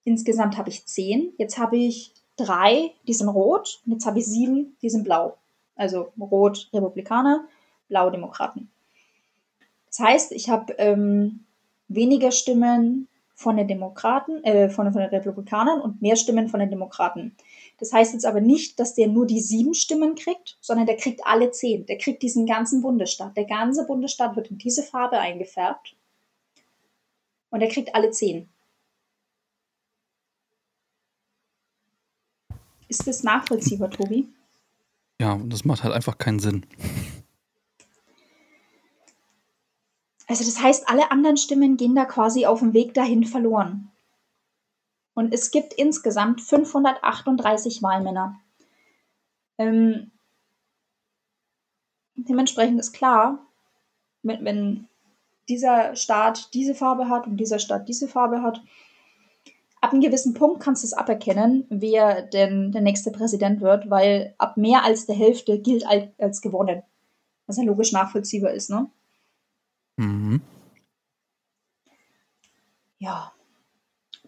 [0.03, 1.33] Insgesamt habe ich zehn.
[1.39, 3.81] Jetzt habe ich drei, die sind rot.
[3.87, 5.37] Und jetzt habe ich sieben, die sind blau.
[5.77, 7.47] Also rot Republikaner,
[7.89, 8.71] blau Demokraten.
[9.87, 11.45] Das heißt, ich habe ähm,
[11.89, 16.71] weniger Stimmen von den Demokraten, äh, von, von den Republikanern und mehr Stimmen von den
[16.71, 17.37] Demokraten.
[17.79, 21.21] Das heißt jetzt aber nicht, dass der nur die sieben Stimmen kriegt, sondern der kriegt
[21.27, 21.85] alle zehn.
[21.87, 23.37] Der kriegt diesen ganzen Bundesstaat.
[23.37, 25.97] Der ganze Bundesstaat wird in diese Farbe eingefärbt.
[27.51, 28.49] Und er kriegt alle zehn.
[32.95, 34.29] Ist das nachvollziehbar, Tobi?
[35.21, 36.65] Ja, und das macht halt einfach keinen Sinn.
[40.29, 43.91] Also das heißt, alle anderen Stimmen gehen da quasi auf dem Weg dahin verloren.
[45.15, 48.41] Und es gibt insgesamt 538 Wahlmänner.
[49.59, 50.13] Ähm,
[52.15, 53.45] dementsprechend ist klar,
[54.23, 54.89] wenn, wenn
[55.49, 58.63] dieser Staat diese Farbe hat und dieser Staat diese Farbe hat,
[59.85, 64.35] ab einem gewissen Punkt kannst du es aberkennen, wer denn der nächste Präsident wird, weil
[64.39, 66.83] ab mehr als der Hälfte gilt als, als gewonnen.
[67.47, 68.91] Was ja logisch nachvollziehbar ist, ne?
[69.97, 70.41] Mhm.
[72.99, 73.33] Ja.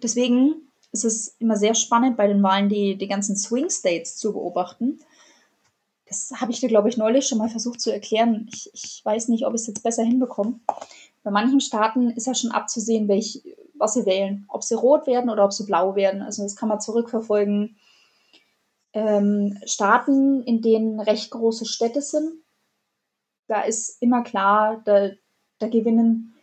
[0.02, 0.56] Deswegen
[0.92, 5.00] ist es immer sehr spannend, bei den Wahlen die, die ganzen Swing States zu beobachten.
[6.04, 8.46] Das habe ich dir, glaube ich, neulich schon mal versucht zu erklären.
[8.52, 10.60] Ich, ich weiß nicht, ob ich es jetzt besser hinbekomme.
[11.22, 13.42] Bei manchen Staaten ist ja schon abzusehen, welch,
[13.78, 14.44] was sie wählen.
[14.48, 16.22] Ob sie rot werden oder ob sie blau werden.
[16.22, 17.76] Also das kann man zurückverfolgen.
[18.92, 22.32] Ähm, Staaten, in denen recht große Städte sind,
[23.48, 25.10] da ist immer klar, da,
[25.58, 26.34] da gewinnen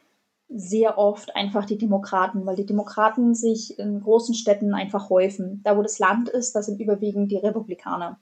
[0.56, 5.62] sehr oft einfach die Demokraten, weil die Demokraten sich in großen Städten einfach häufen.
[5.64, 8.20] Da, wo das Land ist, da sind überwiegend die Republikaner.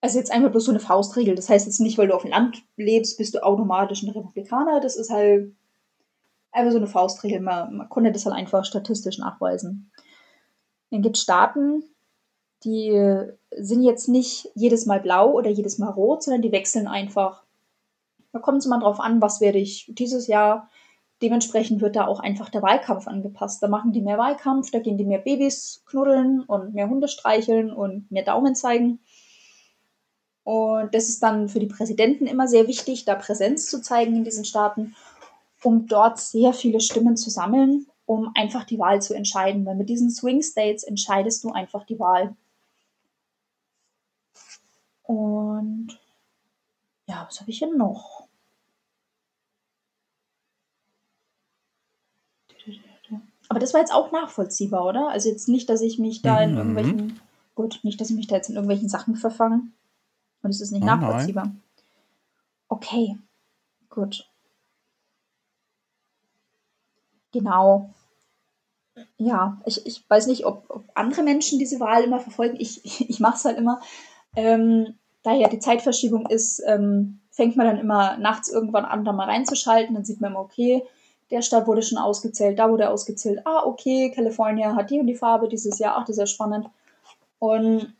[0.00, 1.34] Also jetzt einfach bloß so eine Faustregel.
[1.34, 4.80] Das heißt jetzt nicht, weil du auf dem Land lebst, bist du automatisch ein Republikaner.
[4.80, 5.56] Das ist halt
[6.52, 7.40] einfach so eine Faustregel.
[7.40, 9.90] Man, man konnte das halt einfach statistisch nachweisen.
[10.90, 11.84] Dann gibt es Staaten,
[12.64, 17.44] die sind jetzt nicht jedes Mal blau oder jedes Mal rot, sondern die wechseln einfach.
[18.32, 20.68] Da kommt es mal drauf an, was werde ich dieses Jahr.
[21.22, 23.62] Dementsprechend wird da auch einfach der Wahlkampf angepasst.
[23.62, 27.72] Da machen die mehr Wahlkampf, da gehen die mehr Babys knuddeln und mehr Hunde streicheln
[27.72, 29.00] und mehr Daumen zeigen.
[30.44, 34.24] Und das ist dann für die Präsidenten immer sehr wichtig, da Präsenz zu zeigen in
[34.24, 34.94] diesen Staaten,
[35.62, 39.66] um dort sehr viele Stimmen zu sammeln, um einfach die Wahl zu entscheiden.
[39.66, 42.36] Weil mit diesen Swing States entscheidest du einfach die Wahl.
[45.02, 45.98] Und
[47.06, 48.28] ja, was habe ich hier noch?
[53.48, 55.08] Aber das war jetzt auch nachvollziehbar, oder?
[55.08, 56.56] Also jetzt nicht, dass ich mich da in mhm.
[56.58, 57.20] irgendwelchen,
[57.54, 59.62] gut, nicht, dass ich mich da jetzt in irgendwelchen Sachen verfange.
[60.42, 61.46] Und es ist nicht oh, nachvollziehbar.
[61.46, 61.62] Nein.
[62.68, 63.18] Okay,
[63.88, 64.28] gut.
[67.32, 67.90] Genau.
[69.16, 72.56] Ja, ich, ich weiß nicht, ob, ob andere Menschen diese Wahl immer verfolgen.
[72.58, 73.80] Ich, ich, mache es halt immer.
[74.36, 79.12] Ähm, da ja die Zeitverschiebung ist, ähm, fängt man dann immer nachts irgendwann an, da
[79.12, 79.94] mal reinzuschalten.
[79.94, 80.82] Dann sieht man immer, okay,
[81.30, 83.42] der Stadt wurde schon ausgezählt, da wurde ausgezählt.
[83.44, 85.96] Ah, okay, California hat die und die Farbe dieses Jahr.
[85.96, 86.68] Ach, das ist ja spannend.
[87.38, 87.94] Und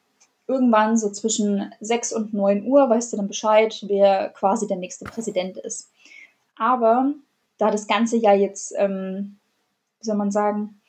[0.46, 5.04] irgendwann so zwischen 6 und 9 Uhr weißt du dann Bescheid, wer quasi der nächste
[5.04, 5.90] Präsident ist.
[6.56, 7.12] Aber
[7.59, 9.38] da das Ganze ja jetzt, ähm,
[10.01, 10.81] wie soll man sagen,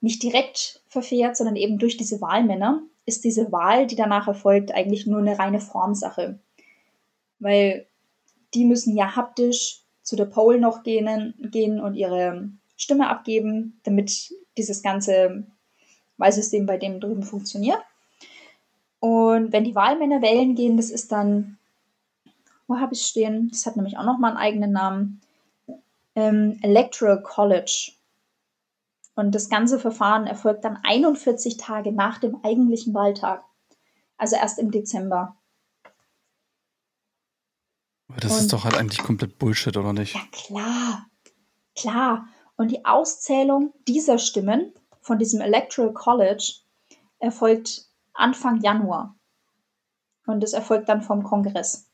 [0.00, 5.06] nicht direkt verfährt, sondern eben durch diese Wahlmänner, ist diese Wahl, die danach erfolgt, eigentlich
[5.06, 6.38] nur eine reine Formsache.
[7.38, 7.86] Weil
[8.54, 14.34] die müssen ja haptisch zu der Poll noch gehen, gehen und ihre Stimme abgeben, damit
[14.56, 15.46] dieses ganze
[16.16, 17.80] Wahlsystem bei dem drüben funktioniert.
[19.00, 21.58] Und wenn die Wahlmänner wählen gehen, das ist dann,
[22.66, 23.48] wo habe ich stehen?
[23.50, 25.20] Das hat nämlich auch nochmal einen eigenen Namen.
[26.14, 27.92] Ähm, Electoral College.
[29.14, 33.44] Und das ganze Verfahren erfolgt dann 41 Tage nach dem eigentlichen Wahltag.
[34.16, 35.36] Also erst im Dezember.
[38.18, 40.14] Das und, ist doch halt eigentlich komplett Bullshit, oder nicht?
[40.14, 41.06] Ja, klar.
[41.76, 42.28] Klar.
[42.56, 46.54] Und die Auszählung dieser Stimmen von diesem Electoral College
[47.18, 49.16] erfolgt Anfang Januar.
[50.26, 51.89] Und es erfolgt dann vom Kongress.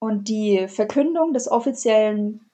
[0.00, 2.50] Und die Verkündung des offiziellen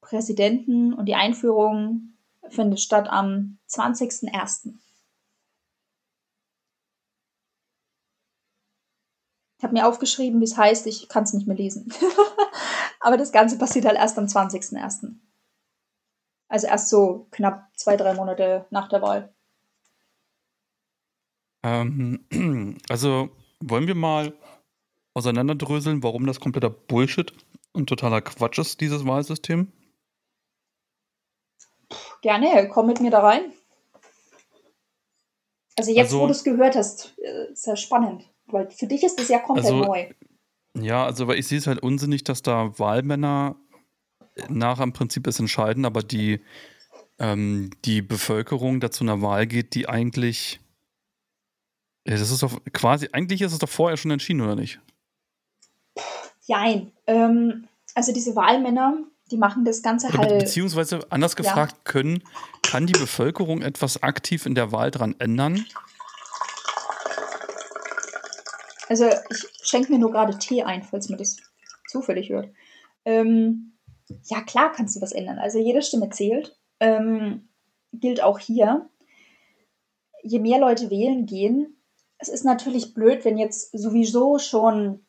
[0.00, 2.14] Präsidenten und die Einführung
[2.48, 4.74] findet statt am 20.01.
[9.58, 11.92] Ich habe mir aufgeschrieben, wie es heißt, ich kann es nicht mehr lesen.
[13.00, 15.14] Aber das Ganze passiert halt erst am 20.01.
[16.48, 19.34] Also erst so knapp zwei, drei Monate nach der Wahl.
[21.62, 24.34] Ähm, also wollen wir mal
[25.14, 27.32] auseinanderdröseln, warum das kompletter Bullshit
[27.72, 29.72] und totaler Quatsch ist, dieses Wahlsystem?
[32.22, 33.52] Gerne, komm mit mir da rein.
[35.76, 39.02] Also jetzt, also, wo du es gehört hast, äh, ist ja spannend, weil für dich
[39.02, 40.08] ist es ja komplett also, neu.
[40.78, 43.56] Ja, also weil ich sehe es halt unsinnig, dass da Wahlmänner
[44.48, 46.40] nach im Prinzip es entscheiden, aber die,
[47.18, 50.60] ähm, die Bevölkerung dazu einer Wahl geht, die eigentlich
[52.06, 54.78] ja, das ist doch quasi, eigentlich ist es doch vorher schon entschieden, oder nicht?
[56.48, 56.92] Nein.
[57.06, 58.98] Ähm, also diese Wahlmänner,
[59.30, 60.38] die machen das Ganze halt.
[60.40, 61.82] Beziehungsweise anders gefragt, ja.
[61.84, 62.22] können,
[62.62, 65.64] kann die Bevölkerung etwas aktiv in der Wahl dran ändern?
[68.88, 71.38] Also ich schenke mir nur gerade Tee ein, falls man das
[71.88, 72.50] zufällig hört.
[73.04, 73.72] Ähm,
[74.24, 75.38] ja, klar kannst du was ändern.
[75.38, 76.56] Also jede Stimme zählt.
[76.80, 77.48] Ähm,
[77.92, 78.90] gilt auch hier.
[80.22, 81.76] Je mehr Leute wählen gehen,
[82.18, 85.04] es ist natürlich blöd, wenn jetzt sowieso schon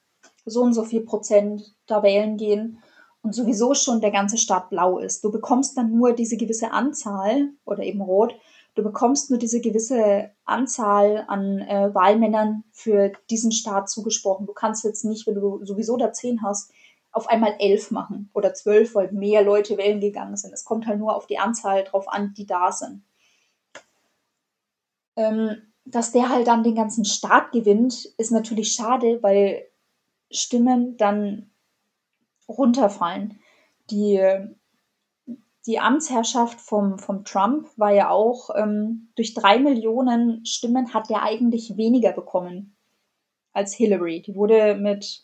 [0.46, 2.82] so und so viel Prozent da wählen gehen
[3.22, 5.24] und sowieso schon der ganze Staat blau ist.
[5.24, 8.36] Du bekommst dann nur diese gewisse Anzahl oder eben rot.
[8.76, 14.46] Du bekommst nur diese gewisse Anzahl an äh, Wahlmännern für diesen Staat zugesprochen.
[14.46, 16.72] Du kannst jetzt nicht, wenn du sowieso da zehn hast,
[17.12, 20.54] auf einmal elf machen oder zwölf, weil mehr Leute wählen gegangen sind.
[20.54, 23.04] Es kommt halt nur auf die Anzahl drauf an, die da sind.
[25.16, 29.66] Ähm, dass der halt dann den ganzen Staat gewinnt, ist natürlich schade, weil
[30.36, 31.50] Stimmen dann
[32.48, 33.40] runterfallen.
[33.90, 34.22] Die,
[35.66, 41.24] die Amtsherrschaft vom, vom Trump war ja auch, ähm, durch drei Millionen Stimmen hat er
[41.24, 42.76] eigentlich weniger bekommen
[43.54, 44.22] als Hillary.
[44.22, 45.24] Die wurde mit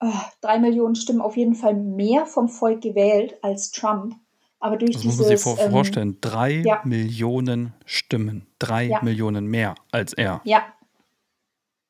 [0.00, 4.14] äh, drei Millionen Stimmen auf jeden Fall mehr vom Volk gewählt als Trump.
[4.60, 6.18] Aber durch das dieses, muss man sich ähm, vorstellen.
[6.20, 6.80] Drei ja.
[6.84, 8.46] Millionen Stimmen.
[8.58, 9.02] Drei ja.
[9.02, 10.40] Millionen mehr als er.
[10.44, 10.64] Ja.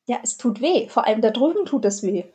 [0.07, 0.87] Ja, es tut weh.
[0.87, 2.25] Vor allem da drüben tut es weh.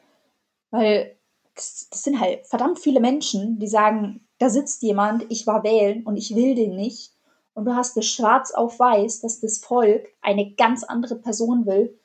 [0.70, 1.16] Weil
[1.54, 6.04] das, das sind halt verdammt viele Menschen, die sagen, da sitzt jemand, ich war wählen
[6.04, 7.12] und ich will den nicht.
[7.54, 11.98] Und du hast es schwarz auf weiß, dass das Volk eine ganz andere Person will.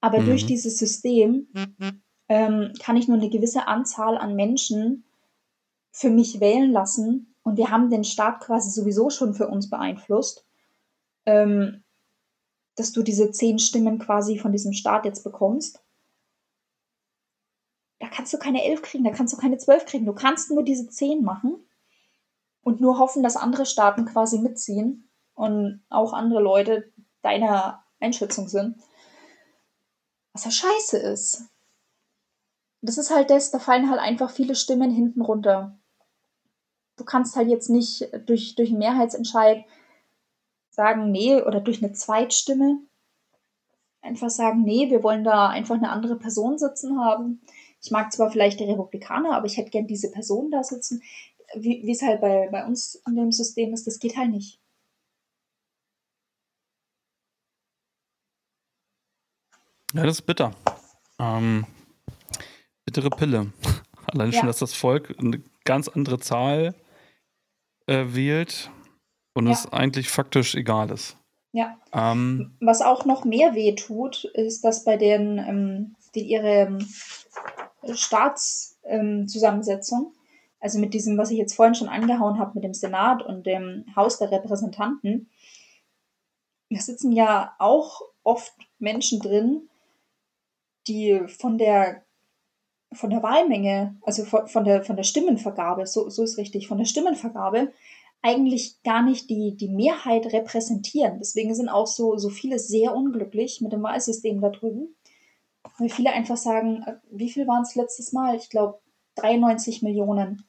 [0.00, 0.26] Aber mhm.
[0.26, 1.48] durch dieses System
[2.28, 5.04] ähm, kann ich nur eine gewisse Anzahl an Menschen
[5.90, 7.34] für mich wählen lassen.
[7.42, 10.46] Und wir haben den Staat quasi sowieso schon für uns beeinflusst.
[11.26, 11.82] Ähm,
[12.76, 15.82] dass du diese zehn Stimmen quasi von diesem Staat jetzt bekommst.
[17.98, 20.06] Da kannst du keine elf kriegen, da kannst du keine zwölf kriegen.
[20.06, 21.56] Du kannst nur diese zehn machen
[22.62, 26.90] und nur hoffen, dass andere Staaten quasi mitziehen und auch andere Leute
[27.22, 28.76] deiner Einschätzung sind.
[30.32, 31.44] Was ja scheiße ist.
[32.82, 35.78] Das ist halt das, da fallen halt einfach viele Stimmen hinten runter.
[36.96, 39.64] Du kannst halt jetzt nicht durch, durch Mehrheitsentscheid
[40.70, 42.78] sagen, nee, oder durch eine Zweitstimme
[44.02, 47.42] einfach sagen, nee, wir wollen da einfach eine andere Person sitzen haben.
[47.82, 51.02] Ich mag zwar vielleicht die Republikaner, aber ich hätte gern diese Person da sitzen.
[51.54, 54.60] Wie es halt bei, bei uns in dem System ist, das geht halt nicht.
[59.92, 60.54] Ja, das ist bitter.
[61.18, 61.66] Ähm,
[62.84, 63.52] bittere Pille.
[64.06, 64.38] Allein ja.
[64.38, 66.74] schon, dass das Volk eine ganz andere Zahl
[67.86, 68.70] äh, wählt
[69.40, 69.54] und ja.
[69.54, 71.16] es eigentlich faktisch egal ist.
[71.52, 71.78] Ja.
[71.92, 76.86] Ähm, Was auch noch mehr weh tut, ist, dass bei den, ähm, die ihre ähm,
[77.92, 80.18] Staatszusammensetzung, ähm,
[80.60, 83.86] also mit diesem, was ich jetzt vorhin schon angehauen habe, mit dem Senat und dem
[83.96, 85.30] Haus der Repräsentanten,
[86.68, 89.70] da sitzen ja auch oft Menschen drin,
[90.86, 92.02] die von der
[92.92, 96.78] von der Wahlmenge, also von, von, der, von der Stimmenvergabe, so, so ist richtig, von
[96.78, 97.72] der Stimmenvergabe
[98.22, 101.18] eigentlich gar nicht die, die Mehrheit repräsentieren.
[101.18, 104.94] Deswegen sind auch so, so viele sehr unglücklich mit dem Wahlsystem da drüben.
[105.78, 108.36] Weil viele einfach sagen, äh, wie viel waren es letztes Mal?
[108.36, 108.80] Ich glaube,
[109.16, 110.44] 93 Millionen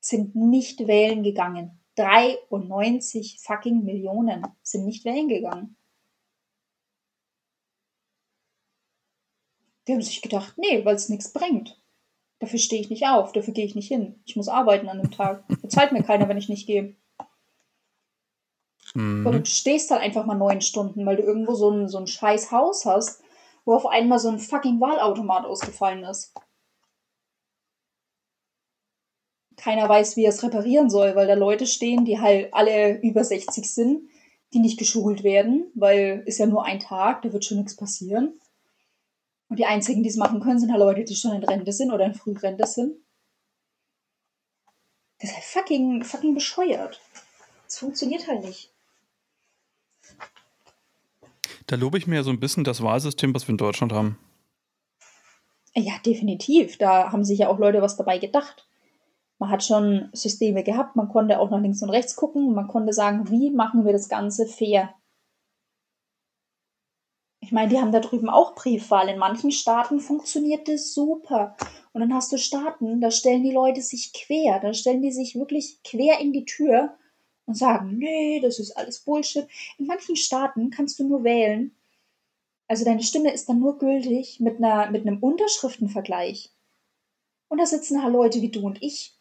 [0.00, 1.80] sind nicht wählen gegangen.
[1.96, 5.76] 93 fucking Millionen sind nicht wählen gegangen.
[9.86, 11.79] Die haben sich gedacht, nee, weil es nichts bringt.
[12.40, 14.20] Dafür stehe ich nicht auf, dafür gehe ich nicht hin.
[14.24, 15.46] Ich muss arbeiten an dem Tag.
[15.60, 16.96] Bezahlt mir keiner, wenn ich nicht gehe.
[18.94, 19.26] Mhm.
[19.26, 22.06] Oder du stehst halt einfach mal neun Stunden, weil du irgendwo so ein, so ein
[22.06, 23.22] scheiß Haus hast,
[23.66, 26.34] wo auf einmal so ein fucking Wahlautomat ausgefallen ist.
[29.56, 33.22] Keiner weiß, wie er es reparieren soll, weil da Leute stehen, die halt alle über
[33.22, 34.08] 60 sind,
[34.54, 38.40] die nicht geschult werden, weil ist ja nur ein Tag, da wird schon nichts passieren.
[39.50, 41.92] Und die einzigen, die es machen können, sind halt Leute, die schon in Rente sind
[41.92, 42.96] oder in Frührente sind.
[45.18, 47.00] Das ist halt fucking, fucking bescheuert.
[47.66, 48.72] Das funktioniert halt nicht.
[51.66, 54.18] Da lobe ich mir ja so ein bisschen das Wahlsystem, was wir in Deutschland haben.
[55.74, 56.78] Ja, definitiv.
[56.78, 58.68] Da haben sich ja auch Leute was dabei gedacht.
[59.38, 62.92] Man hat schon Systeme gehabt, man konnte auch nach links und rechts gucken, man konnte
[62.92, 64.94] sagen, wie machen wir das Ganze fair.
[67.50, 69.08] Ich meine, die haben da drüben auch Briefwahl.
[69.08, 71.56] In manchen Staaten funktioniert das super.
[71.92, 74.60] Und dann hast du Staaten, da stellen die Leute sich quer.
[74.60, 76.96] Da stellen die sich wirklich quer in die Tür
[77.46, 79.48] und sagen, nee, das ist alles Bullshit.
[79.78, 81.74] In manchen Staaten kannst du nur wählen.
[82.68, 86.52] Also deine Stimme ist dann nur gültig mit, einer, mit einem Unterschriftenvergleich.
[87.48, 89.18] Und da sitzen halt Leute wie du und ich.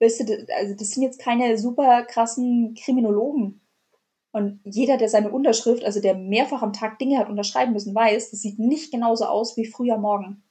[0.00, 3.61] Weißt du, also das sind jetzt keine super krassen Kriminologen.
[4.32, 8.30] Und jeder, der seine Unterschrift, also der mehrfach am Tag Dinge hat unterschreiben müssen, weiß,
[8.30, 10.42] das sieht nicht genauso aus wie früher morgen.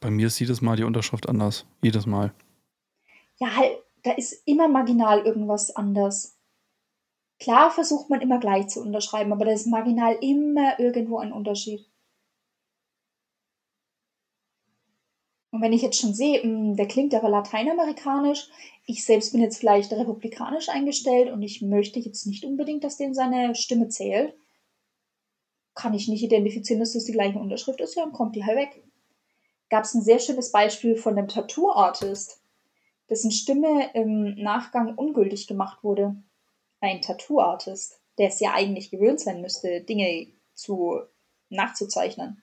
[0.00, 1.66] Bei mir ist jedes Mal die Unterschrift anders.
[1.82, 2.32] Jedes Mal.
[3.38, 6.38] Ja, halt, da ist immer marginal irgendwas anders.
[7.38, 11.89] Klar versucht man immer gleich zu unterschreiben, aber da ist marginal immer irgendwo ein Unterschied.
[15.60, 18.48] Und wenn ich jetzt schon sehe, hm, der klingt aber lateinamerikanisch,
[18.86, 23.12] ich selbst bin jetzt vielleicht republikanisch eingestellt und ich möchte jetzt nicht unbedingt, dass dem
[23.12, 24.32] seine Stimme zählt,
[25.74, 28.56] kann ich nicht identifizieren, dass das die gleiche Unterschrift ist, ja, dann kommt die halt
[28.56, 28.82] weg.
[29.68, 32.40] Gab es ein sehr schönes Beispiel von einem Tattoo-Artist,
[33.10, 36.16] dessen Stimme im Nachgang ungültig gemacht wurde.
[36.80, 41.00] Ein Tattoo-Artist, der es ja eigentlich gewöhnt sein müsste, Dinge zu
[41.50, 42.42] nachzuzeichnen.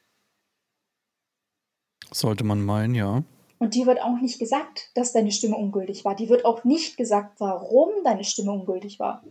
[2.12, 3.24] Sollte man meinen, ja.
[3.60, 6.16] Und dir wird auch nicht gesagt, dass deine Stimme ungültig war.
[6.16, 9.24] Die wird auch nicht gesagt, warum deine Stimme ungültig war.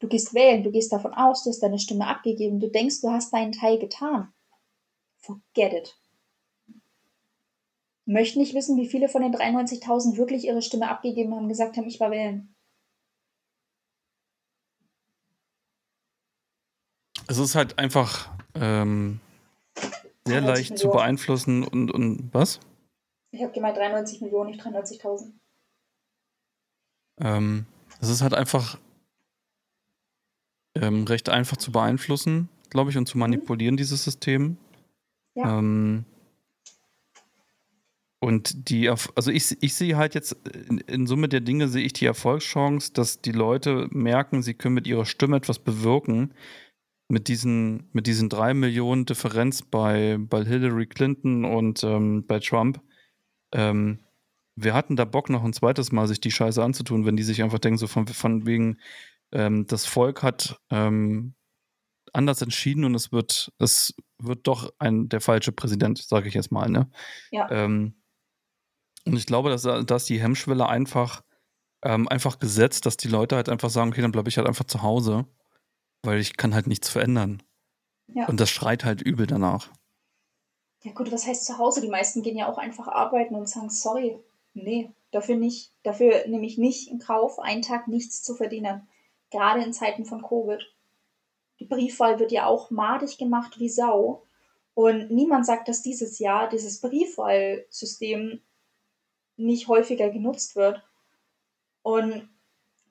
[0.00, 3.10] Du gehst wählen, du gehst davon aus, du hast deine Stimme abgegeben, du denkst, du
[3.10, 4.32] hast deinen Teil getan.
[5.16, 5.98] Forget it.
[8.04, 11.88] Möchte nicht wissen, wie viele von den 93.000 wirklich ihre Stimme abgegeben haben, gesagt haben,
[11.88, 12.54] ich war wählen.
[17.26, 19.20] es ist halt einfach ähm,
[20.26, 20.76] sehr leicht Millionen.
[20.76, 22.60] zu beeinflussen und, und was?
[23.30, 25.32] Ich habe gemeint 93 Millionen, nicht 93.000.
[27.20, 27.66] Ähm,
[28.00, 28.78] es ist halt einfach
[30.76, 33.22] ähm, recht einfach zu beeinflussen, glaube ich, und zu mhm.
[33.22, 33.78] manipulieren, mhm.
[33.78, 34.56] dieses System.
[35.34, 35.58] Ja.
[35.58, 36.04] Ähm,
[38.20, 40.32] und die, also ich, ich sehe halt jetzt
[40.68, 44.74] in, in, Summe der Dinge sehe ich die Erfolgschance, dass die Leute merken, sie können
[44.74, 46.32] mit ihrer Stimme etwas bewirken.
[47.08, 52.80] Mit diesen, mit diesen drei Millionen Differenz bei, bei Hillary Clinton und ähm, bei Trump.
[53.52, 54.00] Ähm,
[54.56, 57.42] wir hatten da Bock, noch ein zweites Mal sich die Scheiße anzutun, wenn die sich
[57.42, 58.78] einfach denken, so von, von wegen,
[59.32, 61.34] ähm, das Volk hat ähm,
[62.12, 66.52] anders entschieden und es wird, es wird doch ein, der falsche Präsident, sage ich jetzt
[66.52, 66.90] mal, ne?
[67.30, 67.50] Ja.
[67.50, 68.00] Ähm,
[69.04, 71.22] und ich glaube, dass, dass die Hemmschwelle einfach,
[71.82, 74.64] ähm, einfach gesetzt, dass die Leute halt einfach sagen, okay, dann bleibe ich halt einfach
[74.64, 75.26] zu Hause,
[76.04, 77.42] weil ich kann halt nichts verändern.
[78.08, 78.28] Ja.
[78.28, 79.70] Und das schreit halt übel danach.
[80.82, 81.80] Ja gut, was heißt zu Hause?
[81.80, 84.18] Die meisten gehen ja auch einfach arbeiten und sagen, sorry,
[84.52, 85.72] nee, dafür nicht.
[85.82, 88.86] Dafür nehme ich nicht in Kauf, einen Tag nichts zu verdienen.
[89.30, 90.60] Gerade in Zeiten von Covid.
[91.58, 94.26] Die Briefwahl wird ja auch madig gemacht wie Sau.
[94.74, 98.42] Und niemand sagt, dass dieses Jahr dieses Briefwahlsystem
[99.36, 100.82] nicht häufiger genutzt wird.
[101.82, 102.28] Und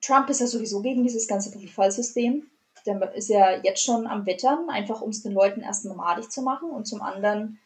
[0.00, 2.50] Trump ist ja sowieso gegen dieses ganze Briefwahlsystem.
[2.86, 6.42] Der ist ja jetzt schon am Wettern, einfach um es den Leuten erstmal madig zu
[6.42, 7.58] machen und zum anderen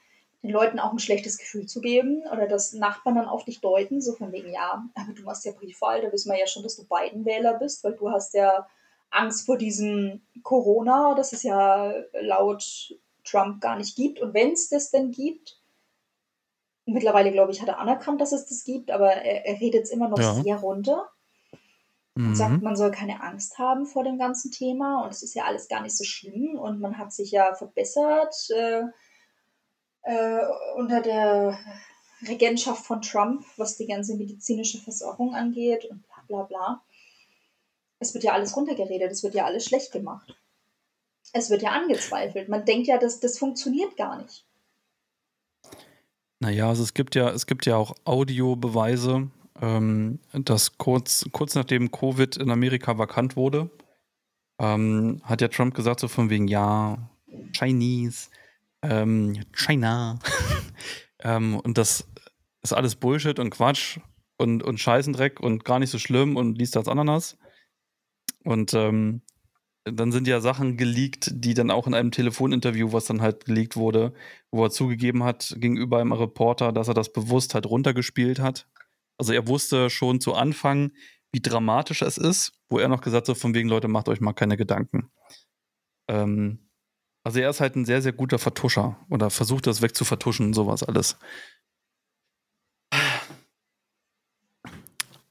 [0.42, 4.00] den Leuten auch ein schlechtes Gefühl zu geben oder dass Nachbarn dann auf dich deuten,
[4.00, 6.76] so von wegen, ja, aber du machst ja Briefwahl, da wissen wir ja schon, dass
[6.76, 8.68] du Biden-Wähler bist, weil du hast ja
[9.10, 12.94] Angst vor diesem Corona, das es ja laut
[13.24, 14.20] Trump gar nicht gibt.
[14.20, 15.60] Und wenn es das denn gibt,
[16.84, 19.90] mittlerweile glaube ich, hat er anerkannt, dass es das gibt, aber er, er redet es
[19.90, 20.34] immer noch ja.
[20.34, 21.08] sehr runter.
[22.18, 22.34] Und mhm.
[22.34, 25.68] sagt, man soll keine Angst haben vor dem ganzen Thema und es ist ja alles
[25.68, 28.34] gar nicht so schlimm und man hat sich ja verbessert.
[28.50, 28.82] Äh,
[30.02, 30.40] äh,
[30.74, 31.56] unter der
[32.26, 36.82] Regentschaft von Trump, was die ganze medizinische Versorgung angeht und bla bla bla.
[38.00, 40.36] Es wird ja alles runtergeredet, es wird ja alles schlecht gemacht.
[41.32, 42.48] Es wird ja angezweifelt.
[42.48, 44.44] Man denkt ja, dass das funktioniert gar nicht.
[46.40, 49.30] Naja, also es gibt ja, es gibt ja auch Audiobeweise,
[49.60, 53.70] ähm, dass kurz, kurz nachdem Covid in Amerika vakant wurde,
[54.60, 57.10] ähm, hat ja Trump gesagt, so von wegen, ja,
[57.52, 58.28] Chinese,
[58.82, 60.18] ähm, China.
[61.20, 62.08] ähm, und das
[62.62, 63.98] ist alles Bullshit und Quatsch
[64.36, 67.36] und, und Scheißendreck und gar nicht so schlimm und liest als Ananas.
[68.44, 69.22] Und ähm,
[69.84, 73.76] dann sind ja Sachen geleakt, die dann auch in einem Telefoninterview, was dann halt geleakt
[73.76, 74.12] wurde,
[74.50, 78.66] wo er zugegeben hat gegenüber einem Reporter, dass er das bewusst halt runtergespielt hat.
[79.18, 80.92] Also er wusste schon zu Anfang,
[81.32, 84.32] wie dramatisch es ist, wo er noch gesagt hat, von wegen Leute, macht euch mal
[84.32, 85.10] keine Gedanken.
[86.08, 86.70] Ähm,
[87.24, 91.18] also er ist halt ein sehr, sehr guter Vertuscher oder versucht das wegzuvertuschen sowas alles.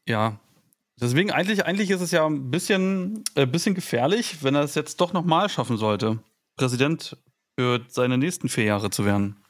[0.07, 0.39] Ja.
[0.99, 4.99] Deswegen eigentlich, eigentlich ist es ja ein bisschen, äh, bisschen gefährlich, wenn er es jetzt
[4.99, 6.23] doch nochmal schaffen sollte,
[6.55, 7.17] Präsident
[7.59, 9.43] für seine nächsten vier Jahre zu werden.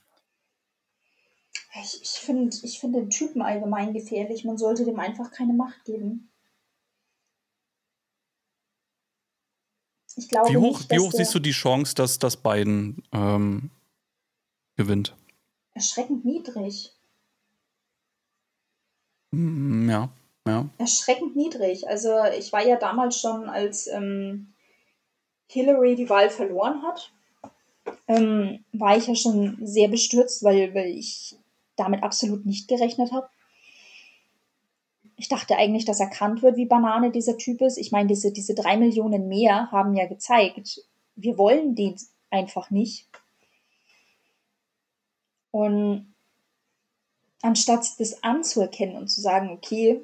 [1.75, 4.45] Ich, ich finde ich find den Typen allgemein gefährlich.
[4.45, 6.29] Man sollte dem einfach keine Macht geben.
[10.15, 13.69] Ich glaube wie hoch, nicht, wie hoch siehst du die Chance, dass, dass Biden ähm,
[14.75, 15.15] gewinnt?
[15.73, 16.91] Erschreckend niedrig.
[19.29, 20.09] Mm, ja,
[20.47, 20.69] ja.
[20.79, 21.87] Erschreckend niedrig.
[21.87, 24.53] Also ich war ja damals schon, als ähm,
[25.47, 27.11] Hillary die Wahl verloren hat,
[28.07, 31.37] ähm, war ich ja schon sehr bestürzt, weil, weil ich
[31.77, 33.29] damit absolut nicht gerechnet habe.
[35.15, 37.77] Ich dachte eigentlich, dass erkannt wird, wie Banane dieser Typ ist.
[37.77, 40.81] Ich meine, diese, diese drei Millionen mehr haben ja gezeigt,
[41.15, 41.95] wir wollen den
[42.29, 43.07] einfach nicht.
[45.51, 46.13] Und
[47.41, 50.01] anstatt das anzuerkennen und zu sagen, okay,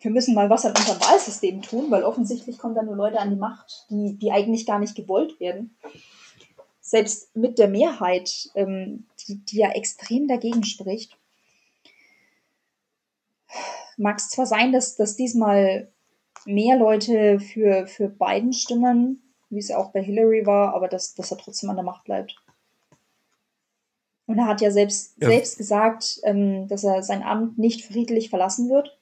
[0.00, 3.30] wir müssen mal was an unserem Wahlsystem tun, weil offensichtlich kommen da nur Leute an
[3.30, 5.76] die Macht, die, die eigentlich gar nicht gewollt werden.
[6.80, 11.18] Selbst mit der Mehrheit, ähm, die, die ja extrem dagegen spricht
[13.96, 15.92] mag es zwar sein, dass, dass diesmal
[16.44, 21.30] mehr Leute für, für Biden stimmen, wie es auch bei Hillary war, aber dass, dass
[21.30, 22.36] er trotzdem an der Macht bleibt.
[24.26, 25.28] Und er hat ja selbst, ja.
[25.28, 28.98] selbst gesagt, ähm, dass er sein Amt nicht friedlich verlassen wird.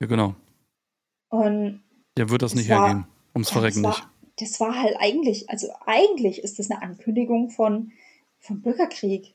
[0.00, 0.34] Ja, genau.
[1.28, 1.82] Und
[2.16, 3.06] der wird das nicht war, hergehen.
[3.34, 4.40] Ums ja, Verrecken das war, nicht.
[4.40, 7.92] Das war halt eigentlich, also eigentlich ist das eine Ankündigung von,
[8.42, 9.34] von Bürgerkrieg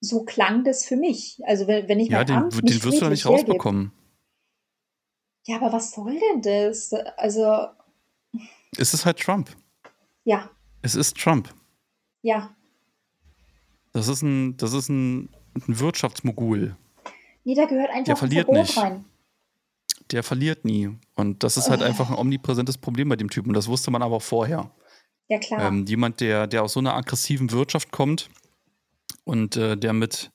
[0.00, 1.40] so klang das für mich.
[1.44, 3.92] Also wenn, wenn ich ja, mein den, Amt den wirst du ja nicht rausbekommen.
[5.46, 6.92] Ja, aber was soll denn das?
[7.16, 7.66] Also
[8.76, 9.50] Es ist halt Trump.
[10.24, 10.50] Ja.
[10.82, 11.52] Es ist Trump.
[12.22, 12.54] Ja.
[13.92, 16.76] Das ist ein, das ist ein, ein Wirtschaftsmogul.
[17.44, 18.78] Nee, da gehört einfach Der verliert ein Verbot nicht.
[18.78, 19.04] rein.
[20.12, 20.90] Der verliert nie.
[21.14, 23.52] Und das ist halt einfach ein omnipräsentes Problem bei dem Typen.
[23.52, 24.70] Das wusste man aber vorher.
[25.30, 25.62] Ja, klar.
[25.62, 28.28] Ähm, jemand, der, der aus so einer aggressiven Wirtschaft kommt
[29.22, 30.32] und äh, der, mit,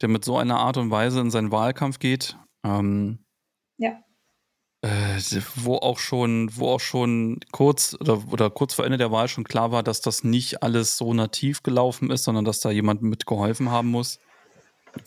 [0.00, 3.24] der mit so einer Art und Weise in seinen Wahlkampf geht, ähm,
[3.76, 3.98] Ja.
[4.82, 5.18] äh,
[5.56, 9.42] wo auch schon, wo auch schon kurz oder, oder kurz vor Ende der Wahl schon
[9.42, 13.72] klar war, dass das nicht alles so nativ gelaufen ist, sondern dass da jemand mitgeholfen
[13.72, 14.20] haben muss,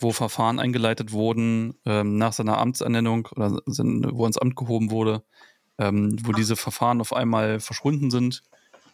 [0.00, 5.24] wo Verfahren eingeleitet wurden ähm, nach seiner Amtsernennung oder sind, wo ins Amt gehoben wurde,
[5.78, 8.42] ähm, wo diese Verfahren auf einmal verschwunden sind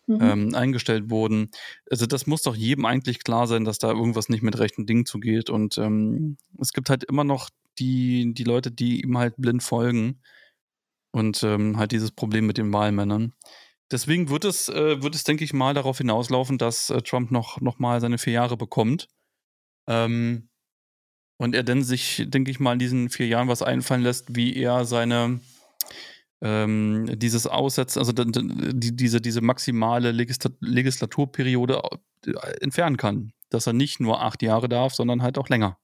[0.07, 0.19] Mhm.
[0.21, 1.51] ähm, eingestellt wurden.
[1.91, 5.07] Also das muss doch jedem eigentlich klar sein, dass da irgendwas nicht mit rechten Dingen
[5.07, 5.51] zugeht.
[5.51, 10.21] Und ähm, es gibt halt immer noch die, die Leute, die ihm halt blind folgen.
[11.13, 13.35] Und ähm, halt dieses Problem mit den Wahlmännern.
[13.91, 17.61] Deswegen wird es, äh, wird es, denke ich mal, darauf hinauslaufen, dass äh, Trump noch,
[17.61, 19.09] noch mal seine vier Jahre bekommt.
[19.89, 20.49] Ähm,
[21.37, 24.55] und er dann sich, denke ich mal, in diesen vier Jahren was einfallen lässt, wie
[24.55, 25.41] er seine
[26.43, 31.83] ähm, dieses Aussetzen, also die, diese, diese maximale Legisla Legislaturperiode
[32.27, 33.33] äh, entfernen kann.
[33.51, 35.79] Dass er nicht nur acht Jahre darf, sondern halt auch länger.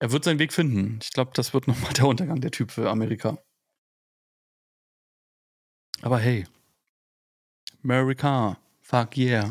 [0.00, 0.98] Er wird seinen Weg finden.
[1.02, 3.38] Ich glaube, das wird nochmal der Untergang der Typ für Amerika.
[6.02, 6.46] Aber hey.
[7.82, 8.58] America.
[8.82, 9.48] Fuck yeah.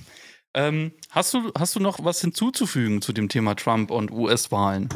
[0.54, 4.88] ähm, hast, du, hast du noch was hinzuzufügen zu dem Thema Trump und US-Wahlen?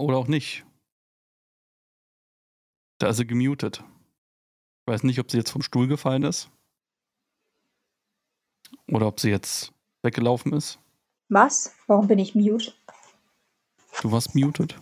[0.00, 0.64] Oder auch nicht.
[2.98, 3.84] Da ist sie gemutet.
[4.80, 6.50] Ich weiß nicht, ob sie jetzt vom Stuhl gefallen ist.
[8.88, 9.72] Oder ob sie jetzt
[10.02, 10.78] weggelaufen ist.
[11.28, 11.74] Was?
[11.86, 12.72] Warum bin ich mute?
[14.02, 14.74] Du warst muted?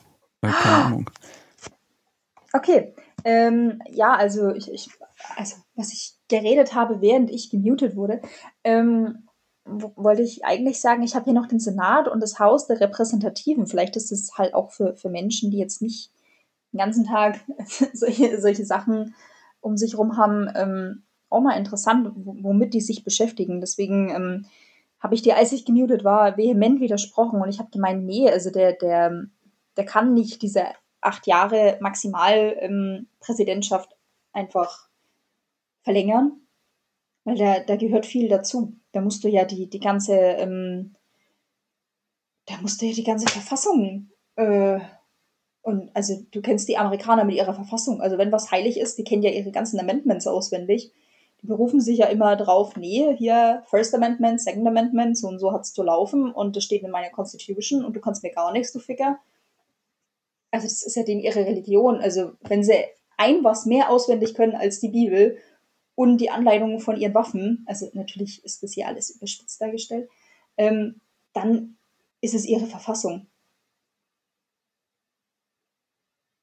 [0.43, 1.11] Äh, keine Ahnung.
[2.53, 2.95] Okay.
[3.25, 4.89] Ähm, ja, also ich, ich,
[5.37, 8.23] also was ich geredet habe, während ich gemutet wurde,
[8.65, 9.28] ähm,
[9.69, 13.67] wollte ich eigentlich sagen, ich habe hier noch den Senat und das Haus der Repräsentativen.
[13.67, 16.11] Vielleicht ist es halt auch für, für Menschen, die jetzt nicht
[16.73, 17.41] den ganzen Tag
[17.93, 19.15] solche, solche Sachen
[19.61, 23.61] um sich rum haben, ähm, auch mal interessant, womit die sich beschäftigen.
[23.61, 24.47] Deswegen ähm,
[25.01, 28.51] habe ich dir, als ich gemutet war, vehement widersprochen und ich habe gemeint, nee, also
[28.51, 29.27] der, der,
[29.77, 30.65] der kann nicht diese
[31.01, 33.97] acht Jahre maximal ähm, Präsidentschaft
[34.33, 34.89] einfach
[35.83, 36.41] verlängern,
[37.25, 38.78] weil da, da gehört viel dazu.
[38.99, 40.97] Da musst du ja die, die ganze, ähm,
[42.47, 44.81] da musst du ja die ganze Verfassung, äh,
[45.63, 48.01] und also du kennst die Amerikaner mit ihrer Verfassung.
[48.01, 50.91] Also wenn was heilig ist, die kennen ja ihre ganzen Amendments auswendig.
[51.43, 55.53] Die berufen sich ja immer drauf, nee, hier First Amendment, Second Amendment, so und so
[55.53, 58.73] hat's zu laufen und das steht in meiner Constitution und du kannst mir gar nichts,
[58.73, 59.21] du Ficker.
[60.51, 62.01] Also das ist ja denen ihre Religion.
[62.01, 62.83] Also wenn sie
[63.17, 65.39] ein was mehr auswendig können als die Bibel
[65.99, 70.09] und die Anleitungen von ihren Waffen, also natürlich ist das hier alles überspitzt dargestellt,
[70.57, 71.01] ähm,
[71.33, 71.77] dann
[72.21, 73.27] ist es ihre Verfassung.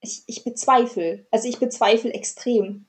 [0.02, 2.86] Ich, ich bezweifle, also ich bezweifle extrem,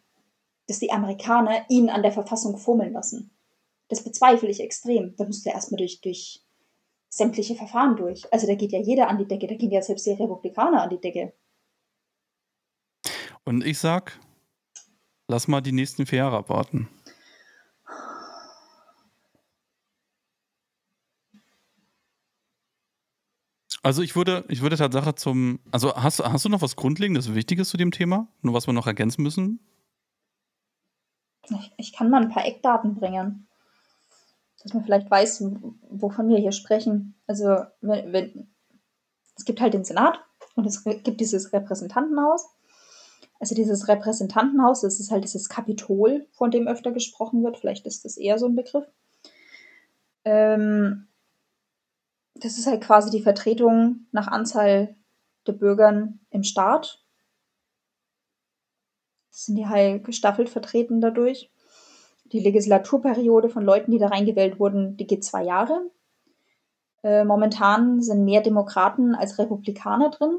[0.67, 3.31] dass die Amerikaner ihn an der Verfassung fummeln lassen.
[3.87, 5.15] Das bezweifle ich extrem.
[5.15, 6.43] Da musst du erstmal durch, durch
[7.09, 8.25] sämtliche Verfahren durch.
[8.33, 10.91] Also da geht ja jeder an die Decke, da gehen ja selbst die Republikaner an
[10.91, 11.33] die Decke.
[13.45, 14.19] Und ich sag,
[15.29, 16.89] lass mal die nächsten vier Jahre abwarten.
[23.83, 27.69] Also ich würde, ich würde Tatsache zum, also hast, hast du noch was Grundlegendes, Wichtiges
[27.69, 28.27] zu dem Thema?
[28.43, 29.61] Nur was wir noch ergänzen müssen?
[31.77, 33.47] Ich, kann mal ein paar Eckdaten bringen,
[34.61, 35.45] dass man vielleicht weiß,
[35.89, 37.15] wovon wir hier sprechen.
[37.29, 38.49] Also wenn, wenn,
[39.37, 40.19] es gibt halt den Senat
[40.57, 42.49] und es gibt dieses Repräsentantenhaus.
[43.39, 47.59] Also dieses Repräsentantenhaus, das ist halt dieses Kapitol, von dem öfter gesprochen wird.
[47.59, 48.87] Vielleicht ist das eher so ein Begriff.
[50.25, 51.07] Ähm,
[52.35, 54.97] das ist halt quasi die Vertretung nach Anzahl
[55.47, 57.03] der Bürgern im Staat.
[59.31, 61.51] Das sind die halt gestaffelt vertreten dadurch.
[62.33, 65.91] Die Legislaturperiode von Leuten, die da reingewählt wurden, die geht zwei Jahre.
[67.03, 70.39] Äh, momentan sind mehr Demokraten als Republikaner drin.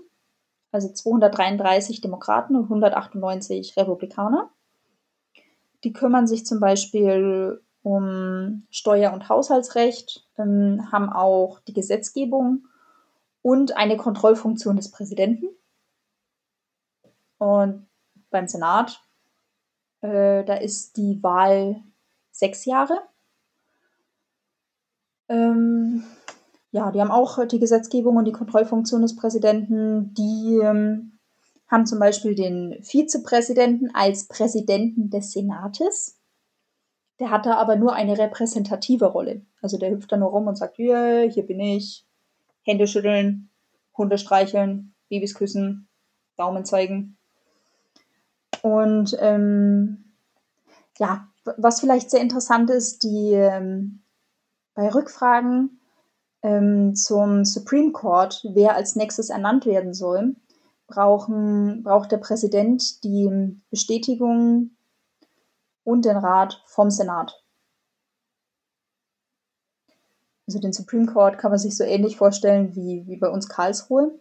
[0.72, 4.50] Also 233 Demokraten und 198 Republikaner.
[5.84, 12.68] Die kümmern sich zum Beispiel um Steuer- und Haushaltsrecht, ähm, haben auch die Gesetzgebung
[13.42, 15.48] und eine Kontrollfunktion des Präsidenten.
[17.38, 17.88] Und
[18.30, 19.02] beim Senat,
[20.02, 21.82] äh, da ist die Wahl
[22.32, 23.02] sechs Jahre.
[25.30, 26.04] Ähm,
[26.78, 30.14] ja, die haben auch die Gesetzgebung und die Kontrollfunktion des Präsidenten.
[30.14, 31.18] Die ähm,
[31.68, 36.20] haben zum Beispiel den Vizepräsidenten als Präsidenten des Senates.
[37.20, 39.42] Der hat da aber nur eine repräsentative Rolle.
[39.60, 42.06] Also der hüpft da nur rum und sagt, yeah, hier bin ich,
[42.62, 43.50] Hände schütteln,
[43.98, 45.88] Hunde streicheln, Babys küssen,
[46.38, 47.18] Daumen zeigen.
[48.62, 50.14] Und ähm,
[51.00, 54.04] ja, was vielleicht sehr interessant ist, die ähm,
[54.76, 55.80] bei Rückfragen
[56.44, 60.36] ähm, zum Supreme Court, wer als nächstes ernannt werden soll,
[60.88, 64.72] brauchen, braucht der Präsident die Bestätigung
[65.84, 67.44] und den Rat vom Senat.
[70.48, 74.18] Also den Supreme Court kann man sich so ähnlich vorstellen wie, wie bei uns Karlsruhe.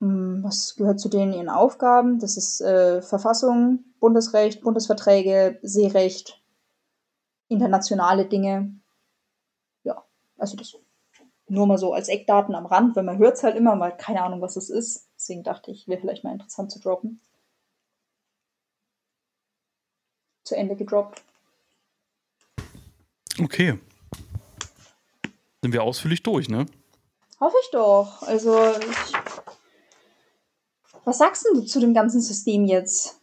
[0.00, 2.18] Hm, was gehört zu denen ihren Aufgaben?
[2.18, 6.42] Das ist äh, Verfassung, Bundesrecht, Bundesverträge, Seerecht,
[7.48, 8.78] internationale Dinge.
[10.38, 10.74] Also das
[11.48, 14.22] nur mal so als Eckdaten am Rand, weil man hört es halt immer, mal keine
[14.22, 15.08] Ahnung, was es ist.
[15.16, 17.20] Deswegen dachte ich, wäre vielleicht mal interessant zu droppen.
[20.44, 21.22] Zu Ende gedroppt.
[23.40, 23.78] Okay.
[25.62, 26.66] Sind wir ausführlich durch, ne?
[27.40, 28.22] Hoffe ich doch.
[28.22, 29.12] Also, ich...
[31.04, 33.20] was sagst du zu dem ganzen System jetzt?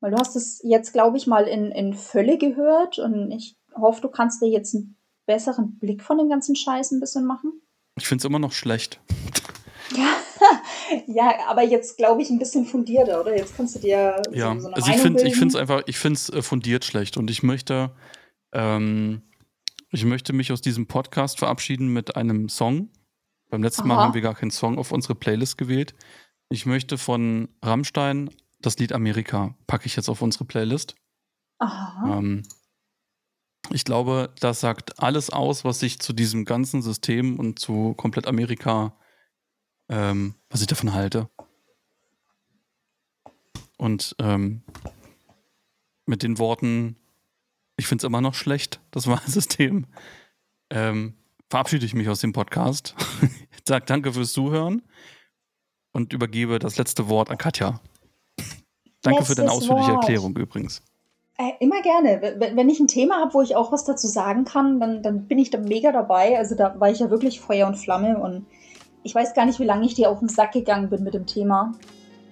[0.00, 4.02] Weil du hast es jetzt, glaube ich, mal in, in Fülle gehört und ich hoffe,
[4.02, 4.96] du kannst dir jetzt einen
[5.26, 7.60] besseren Blick von dem ganzen Scheiß ein bisschen machen.
[7.96, 9.00] Ich finde es immer noch schlecht.
[9.96, 10.16] Ja,
[11.06, 13.36] ja aber jetzt glaube ich ein bisschen fundierter, oder?
[13.36, 15.98] Jetzt kannst du dir ja, so, eine also ich finde ich finde es einfach, ich
[15.98, 17.92] finde es äh, fundiert schlecht und ich möchte,
[18.52, 19.22] ähm,
[19.90, 22.90] ich möchte mich aus diesem Podcast verabschieden mit einem Song.
[23.50, 23.88] Beim letzten Aha.
[23.88, 25.94] Mal haben wir gar keinen Song auf unsere Playlist gewählt.
[26.48, 30.94] Ich möchte von Rammstein das Lied Amerika packe ich jetzt auf unsere Playlist.
[31.58, 32.18] Aha.
[32.18, 32.42] Ähm,
[33.70, 38.26] ich glaube, das sagt alles aus, was ich zu diesem ganzen System und zu komplett
[38.26, 38.96] Amerika,
[39.88, 41.28] ähm, was ich davon halte.
[43.76, 44.62] Und ähm,
[46.06, 46.96] mit den Worten,
[47.76, 49.86] ich finde es immer noch schlecht, das Wahlsystem,
[50.70, 51.14] ähm,
[51.50, 52.94] verabschiede ich mich aus dem Podcast.
[53.66, 54.82] Sag danke fürs Zuhören
[55.92, 57.80] und übergebe das letzte Wort an Katja.
[59.00, 60.02] Danke Letztes für deine ausführliche Wort.
[60.02, 60.82] Erklärung übrigens.
[61.36, 62.36] Äh, immer gerne.
[62.54, 65.38] Wenn ich ein Thema habe, wo ich auch was dazu sagen kann, dann, dann bin
[65.38, 66.38] ich da mega dabei.
[66.38, 68.46] Also da war ich ja wirklich Feuer und Flamme und
[69.02, 71.26] ich weiß gar nicht, wie lange ich dir auf den Sack gegangen bin mit dem
[71.26, 71.72] Thema.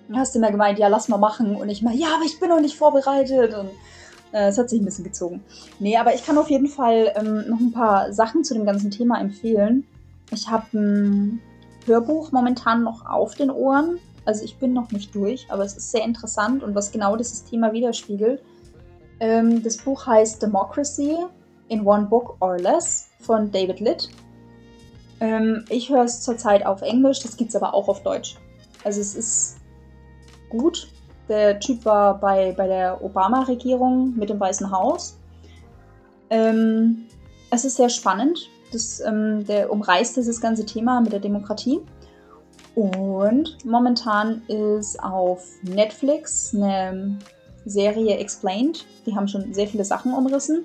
[0.09, 1.57] Du hast immer gemeint, ja, lass mal machen.
[1.57, 3.55] Und ich mal, ja, aber ich bin noch nicht vorbereitet.
[3.55, 3.71] Und
[4.33, 5.43] äh, es hat sich ein bisschen gezogen.
[5.81, 8.91] Nee, aber ich kann auf jeden Fall ähm, noch ein paar Sachen zu dem ganzen
[8.91, 9.87] Thema empfehlen.
[10.31, 11.41] Ich habe ein
[11.87, 13.99] Hörbuch momentan noch auf den Ohren.
[14.25, 17.45] Also ich bin noch nicht durch, aber es ist sehr interessant und was genau dieses
[17.45, 18.41] Thema widerspiegelt.
[19.23, 21.17] Ähm, das Buch heißt Democracy
[21.69, 24.11] in One Book or Less von David Litt.
[25.21, 28.37] Ähm, ich höre es zurzeit auf Englisch, das gibt es aber auch auf Deutsch.
[28.83, 29.59] Also es ist
[30.51, 30.89] gut.
[31.29, 35.17] Der Typ war bei, bei der Obama-Regierung mit dem Weißen Haus.
[36.29, 37.05] Ähm,
[37.53, 38.51] es ist sehr spannend.
[38.73, 41.81] Das, der umreißt dieses ganze Thema mit der Demokratie.
[42.75, 47.19] Und momentan ist auf Netflix eine
[47.65, 48.87] Serie Explained.
[49.07, 50.65] Die haben schon sehr viele Sachen umrissen.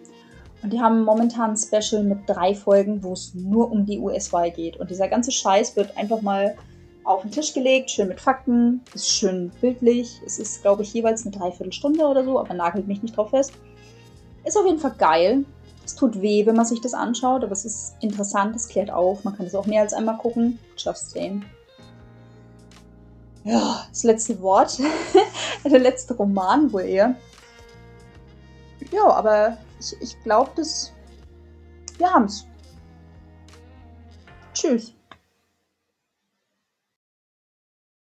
[0.63, 4.51] Und die haben momentan ein Special mit drei Folgen, wo es nur um die US-Wahl
[4.51, 4.77] geht.
[4.77, 6.55] Und dieser ganze Scheiß wird einfach mal
[7.03, 10.21] auf den Tisch gelegt, schön mit Fakten, ist schön bildlich.
[10.25, 13.53] Es ist, glaube ich, jeweils eine Dreiviertelstunde oder so, aber nagelt mich nicht drauf fest.
[14.43, 15.45] Ist auf jeden Fall geil.
[15.85, 19.23] Es tut weh, wenn man sich das anschaut, aber es ist interessant, es klärt auf.
[19.23, 20.59] Man kann es auch mehr als einmal gucken.
[20.75, 21.45] Just saying
[23.47, 24.77] ja, das letzte Wort.
[25.63, 27.15] Der letzte Roman wohl eher.
[28.91, 30.91] Ja, aber ich, ich glaube, dass
[31.97, 32.45] wir haben es.
[34.53, 34.96] Tschüss.